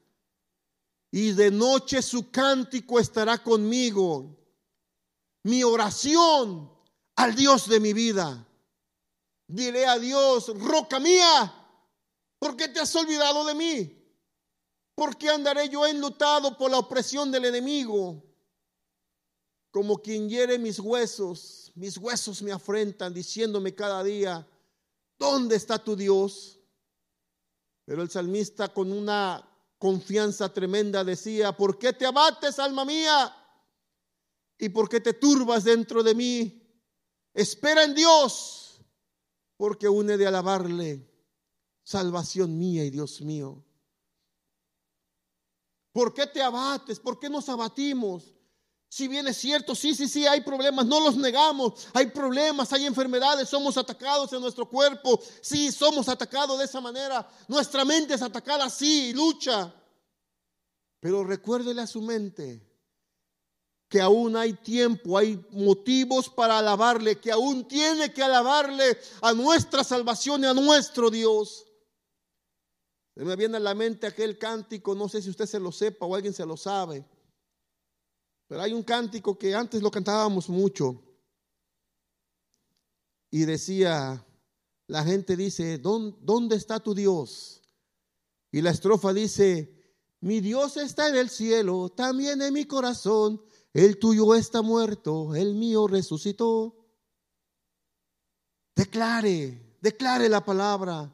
Y 1.10 1.32
de 1.32 1.50
noche 1.50 2.02
su 2.02 2.30
cántico 2.30 3.00
estará 3.00 3.42
conmigo. 3.42 4.36
Mi 5.42 5.64
oración 5.64 6.70
al 7.16 7.34
Dios 7.34 7.68
de 7.68 7.80
mi 7.80 7.92
vida. 7.92 8.46
Diré 9.46 9.86
a 9.86 9.98
Dios, 9.98 10.52
roca 10.58 11.00
mía 11.00 11.63
¿Por 12.44 12.58
qué 12.58 12.68
te 12.68 12.78
has 12.78 12.94
olvidado 12.94 13.42
de 13.46 13.54
mí? 13.54 14.06
¿Por 14.94 15.16
qué 15.16 15.30
andaré 15.30 15.66
yo 15.70 15.86
enlutado 15.86 16.58
por 16.58 16.70
la 16.70 16.76
opresión 16.76 17.32
del 17.32 17.46
enemigo? 17.46 18.22
Como 19.70 19.96
quien 20.02 20.28
hiere 20.28 20.58
mis 20.58 20.78
huesos, 20.78 21.72
mis 21.74 21.96
huesos 21.96 22.42
me 22.42 22.52
afrentan 22.52 23.14
diciéndome 23.14 23.74
cada 23.74 24.04
día, 24.04 24.46
¿dónde 25.18 25.56
está 25.56 25.82
tu 25.82 25.96
Dios? 25.96 26.60
Pero 27.86 28.02
el 28.02 28.10
salmista 28.10 28.68
con 28.74 28.92
una 28.92 29.42
confianza 29.78 30.52
tremenda 30.52 31.02
decía, 31.02 31.56
¿por 31.56 31.78
qué 31.78 31.94
te 31.94 32.04
abates, 32.04 32.58
alma 32.58 32.84
mía? 32.84 33.34
¿Y 34.58 34.68
por 34.68 34.90
qué 34.90 35.00
te 35.00 35.14
turbas 35.14 35.64
dentro 35.64 36.02
de 36.02 36.14
mí? 36.14 36.62
Espera 37.32 37.84
en 37.84 37.94
Dios, 37.94 38.82
porque 39.56 39.88
une 39.88 40.18
de 40.18 40.26
alabarle 40.26 41.13
salvación 41.84 42.58
mía 42.58 42.84
y 42.84 42.90
Dios 42.90 43.20
mío. 43.20 43.62
¿Por 45.92 46.12
qué 46.12 46.26
te 46.26 46.42
abates? 46.42 46.98
¿Por 46.98 47.20
qué 47.20 47.30
nos 47.30 47.48
abatimos? 47.48 48.34
Si 48.88 49.08
bien 49.08 49.26
es 49.28 49.36
cierto, 49.36 49.74
sí, 49.74 49.94
sí, 49.94 50.08
sí, 50.08 50.26
hay 50.26 50.40
problemas, 50.40 50.86
no 50.86 51.00
los 51.00 51.16
negamos, 51.16 51.88
hay 51.92 52.06
problemas, 52.06 52.72
hay 52.72 52.86
enfermedades, 52.86 53.48
somos 53.48 53.76
atacados 53.76 54.32
en 54.32 54.40
nuestro 54.40 54.68
cuerpo, 54.68 55.20
sí, 55.40 55.72
somos 55.72 56.08
atacados 56.08 56.58
de 56.58 56.64
esa 56.64 56.80
manera, 56.80 57.28
nuestra 57.48 57.84
mente 57.84 58.14
es 58.14 58.22
atacada, 58.22 58.70
sí, 58.70 59.12
lucha. 59.12 59.72
Pero 61.00 61.24
recuérdele 61.24 61.82
a 61.82 61.88
su 61.88 62.00
mente 62.02 62.64
que 63.88 64.00
aún 64.00 64.36
hay 64.36 64.52
tiempo, 64.52 65.18
hay 65.18 65.44
motivos 65.50 66.28
para 66.28 66.58
alabarle, 66.58 67.18
que 67.18 67.30
aún 67.30 67.66
tiene 67.66 68.12
que 68.12 68.22
alabarle 68.22 68.98
a 69.20 69.32
nuestra 69.32 69.84
salvación 69.84 70.44
y 70.44 70.46
a 70.46 70.54
nuestro 70.54 71.10
Dios. 71.10 71.66
Me 73.16 73.36
viene 73.36 73.56
a 73.58 73.60
la 73.60 73.74
mente 73.74 74.06
aquel 74.06 74.38
cántico, 74.38 74.94
no 74.94 75.08
sé 75.08 75.22
si 75.22 75.30
usted 75.30 75.46
se 75.46 75.60
lo 75.60 75.70
sepa 75.70 76.04
o 76.04 76.14
alguien 76.14 76.34
se 76.34 76.44
lo 76.44 76.56
sabe, 76.56 77.06
pero 78.48 78.60
hay 78.60 78.72
un 78.72 78.82
cántico 78.82 79.38
que 79.38 79.54
antes 79.54 79.80
lo 79.82 79.90
cantábamos 79.90 80.48
mucho 80.48 81.00
y 83.30 83.44
decía, 83.44 84.24
la 84.86 85.04
gente 85.04 85.36
dice, 85.36 85.78
¿dónde 85.78 86.56
está 86.56 86.80
tu 86.80 86.94
Dios? 86.94 87.62
Y 88.50 88.60
la 88.62 88.70
estrofa 88.70 89.12
dice, 89.12 89.74
mi 90.20 90.40
Dios 90.40 90.76
está 90.76 91.08
en 91.08 91.16
el 91.16 91.30
cielo, 91.30 91.88
también 91.88 92.42
en 92.42 92.52
mi 92.52 92.64
corazón, 92.64 93.42
el 93.72 93.98
tuyo 93.98 94.34
está 94.34 94.62
muerto, 94.62 95.34
el 95.34 95.54
mío 95.54 95.86
resucitó. 95.86 96.76
Declare, 98.76 99.78
declare 99.80 100.28
la 100.28 100.44
palabra. 100.44 101.12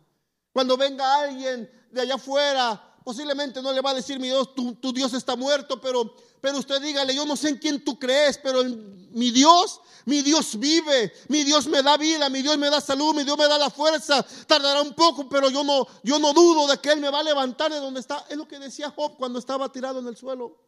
Cuando 0.52 0.76
venga 0.76 1.22
alguien 1.22 1.70
de 1.90 2.00
allá 2.00 2.14
afuera 2.14 2.90
posiblemente 3.04 3.62
no 3.62 3.72
le 3.72 3.80
va 3.80 3.90
a 3.90 3.94
decir 3.94 4.18
mi 4.18 4.28
Dios, 4.28 4.54
tu, 4.54 4.92
Dios 4.92 5.12
está 5.14 5.36
muerto, 5.36 5.80
pero, 5.80 6.14
pero 6.40 6.58
usted 6.58 6.80
dígale, 6.80 7.14
yo 7.14 7.24
no 7.24 7.36
sé 7.36 7.48
en 7.48 7.56
quién 7.56 7.84
tú 7.84 7.98
crees, 7.98 8.38
pero 8.38 8.62
mi 8.62 9.30
Dios, 9.30 9.80
mi 10.04 10.22
Dios 10.22 10.58
vive, 10.58 11.12
mi 11.28 11.44
Dios 11.44 11.66
me 11.66 11.82
da 11.82 11.96
vida, 11.96 12.28
mi 12.28 12.42
Dios 12.42 12.58
me 12.58 12.70
da 12.70 12.80
salud, 12.80 13.14
mi 13.14 13.24
Dios 13.24 13.38
me 13.38 13.48
da 13.48 13.58
la 13.58 13.70
fuerza, 13.70 14.24
tardará 14.46 14.82
un 14.82 14.94
poco, 14.94 15.28
pero 15.28 15.50
yo 15.50 15.64
no, 15.64 15.86
yo 16.02 16.18
no 16.18 16.32
dudo 16.32 16.66
de 16.66 16.78
que 16.78 16.92
Él 16.92 17.00
me 17.00 17.10
va 17.10 17.20
a 17.20 17.24
levantar 17.24 17.72
de 17.72 17.80
donde 17.80 18.00
está. 18.00 18.24
Es 18.28 18.36
lo 18.36 18.46
que 18.46 18.58
decía 18.58 18.92
Job 18.94 19.16
cuando 19.16 19.38
estaba 19.38 19.70
tirado 19.72 19.98
en 20.00 20.06
el 20.06 20.16
suelo. 20.16 20.58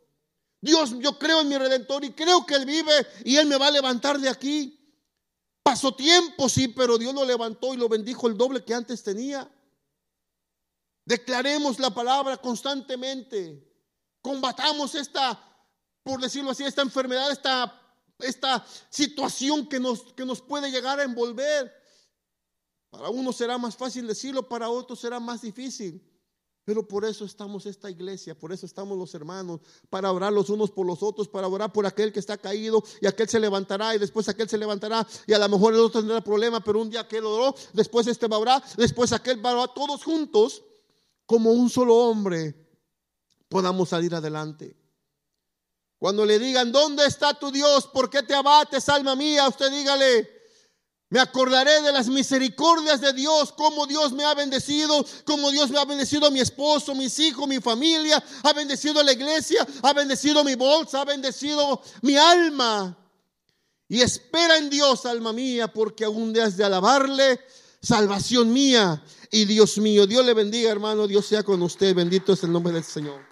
Dios, 0.61 0.95
yo 0.99 1.19
creo 1.19 1.41
en 1.41 1.49
mi 1.49 1.59
redentor 1.59 2.05
y 2.05 2.13
creo 2.13 2.47
que 2.47 2.55
Él 2.55 2.67
vive 2.67 3.07
y 3.25 3.37
Él 3.37 3.47
me 3.47 3.57
va 3.57 3.67
a 3.67 3.71
levantar 3.71 4.19
de 4.19 4.29
aquí. 4.29 4.79
Pasó 5.63 5.95
tiempo, 5.95 6.49
sí, 6.49 6.69
pero 6.69 6.99
Dios 6.99 7.15
lo 7.15 7.25
levantó 7.25 7.75
y 7.75 7.77
lo 7.77 7.89
bendijo 7.89 8.27
el 8.27 8.37
doble 8.37 8.65
que 8.65 8.75
antes 8.75 9.03
tenía. 9.03 9.49
Declaremos 11.05 11.79
la 11.79 11.91
palabra 11.91 12.37
constantemente. 12.37 13.69
Combatamos 14.21 14.95
esta, 14.95 15.39
por 16.03 16.21
decirlo 16.21 16.51
así, 16.51 16.65
esta 16.65 16.83
enfermedad, 16.83 17.31
esta, 17.31 17.81
esta 18.19 18.65
situación 18.89 19.69
que 19.69 19.81
nos, 19.81 20.13
que 20.15 20.25
nos 20.25 20.41
puede 20.41 20.71
llegar 20.71 21.01
a 21.01 21.05
envolver. 21.05 21.73
Para 22.91 23.09
uno 23.09 23.33
será 23.33 23.59
más 23.59 23.77
fácil 23.77 24.07
decirlo, 24.07 24.49
para 24.49 24.69
otros 24.69 25.01
será 25.01 25.19
más 25.19 25.43
difícil. 25.43 26.09
Pero 26.65 26.87
por 26.87 27.05
eso 27.05 27.25
estamos 27.25 27.67
esta 27.67 27.91
iglesia, 27.91 28.39
por 28.39 28.53
eso 28.53 28.67
estamos 28.67 28.97
los 28.97 29.13
hermanos, 29.15 29.61
para 29.91 30.13
orar 30.13 30.33
los 30.33 30.49
unos 30.49 30.71
por 30.71 30.87
los 30.87 31.03
otros, 31.03 31.27
para 31.27 31.49
orar 31.49 31.73
por 31.73 31.87
aquel 31.87 32.13
que 32.13 32.21
está 32.21 32.37
caído 32.37 32.85
y 33.01 33.07
aquel 33.09 33.29
se 33.29 33.41
levantará 33.41 33.97
y 33.97 33.99
después 33.99 34.29
aquel 34.29 34.49
se 34.49 34.57
levantará 34.57 35.05
y 35.27 35.33
a 35.33 35.41
lo 35.41 35.49
mejor 35.49 35.75
el 35.75 35.81
otro 35.81 36.01
tendrá 36.01 36.21
problema, 36.21 36.63
pero 36.63 36.81
un 36.81 36.89
día 36.89 37.01
aquel 37.01 37.27
oró, 37.27 37.53
después 37.73 38.07
este 38.07 38.29
va 38.29 38.37
a 38.37 38.39
orar, 38.39 38.63
después 38.77 39.13
aquel 39.13 39.45
va 39.45 39.51
a 39.51 39.55
orar, 39.55 39.75
todos 39.75 40.05
juntos 40.05 40.63
como 41.27 41.51
un 41.53 41.71
solo 41.71 41.97
hombre 41.97 42.55
podamos 43.49 43.91
salir 43.91 44.15
adelante. 44.15 44.77
Cuando 45.99 46.25
le 46.25 46.39
digan, 46.39 46.73
¿dónde 46.73 47.07
está 47.07 47.35
tu 47.35 47.53
Dios? 47.53 47.87
¿Por 47.87 48.11
qué 48.11 48.23
te 48.23 48.35
abates, 48.35 48.89
alma 48.89 49.15
mía? 49.15 49.47
Usted 49.47 49.71
dígale, 49.71 50.29
me 51.11 51.21
acordaré 51.21 51.83
de 51.83 51.93
las 51.93 52.09
misericordias 52.09 53.01
de 53.01 53.13
Dios, 53.13 53.53
cómo 53.53 53.87
Dios 53.87 54.13
me 54.13 54.25
ha 54.25 54.35
bendecido, 54.35 55.05
cómo 55.25 55.51
Dios 55.51 55.71
me 55.71 55.79
ha 55.79 55.85
bendecido 55.85 56.27
a 56.27 56.31
mi 56.31 56.41
esposo, 56.41 56.95
mis 56.95 57.19
hijos, 57.19 57.47
mi 57.47 57.61
familia, 57.61 58.21
ha 58.43 58.53
bendecido 58.53 59.03
la 59.03 59.13
iglesia, 59.13 59.65
ha 59.83 59.93
bendecido 59.93 60.43
mi 60.43 60.55
bolsa, 60.55 61.03
ha 61.03 61.05
bendecido 61.05 61.83
mi 62.01 62.17
alma. 62.17 62.97
Y 63.89 64.01
espera 64.01 64.57
en 64.57 64.71
Dios, 64.71 65.05
alma 65.05 65.33
mía, 65.33 65.71
porque 65.71 66.05
aún 66.05 66.37
has 66.41 66.57
de 66.57 66.65
alabarle, 66.65 67.39
salvación 67.81 68.53
mía 68.53 69.05
y 69.33 69.47
Dios 69.47 69.79
mío. 69.79 70.07
Dios 70.07 70.25
le 70.25 70.35
bendiga, 70.35 70.71
hermano. 70.71 71.09
Dios 71.09 71.27
sea 71.27 71.43
con 71.43 71.61
usted. 71.63 71.95
Bendito 71.95 72.35
es 72.35 72.45
el 72.45 72.53
nombre 72.53 72.73
del 72.73 72.85
Señor. 72.85 73.32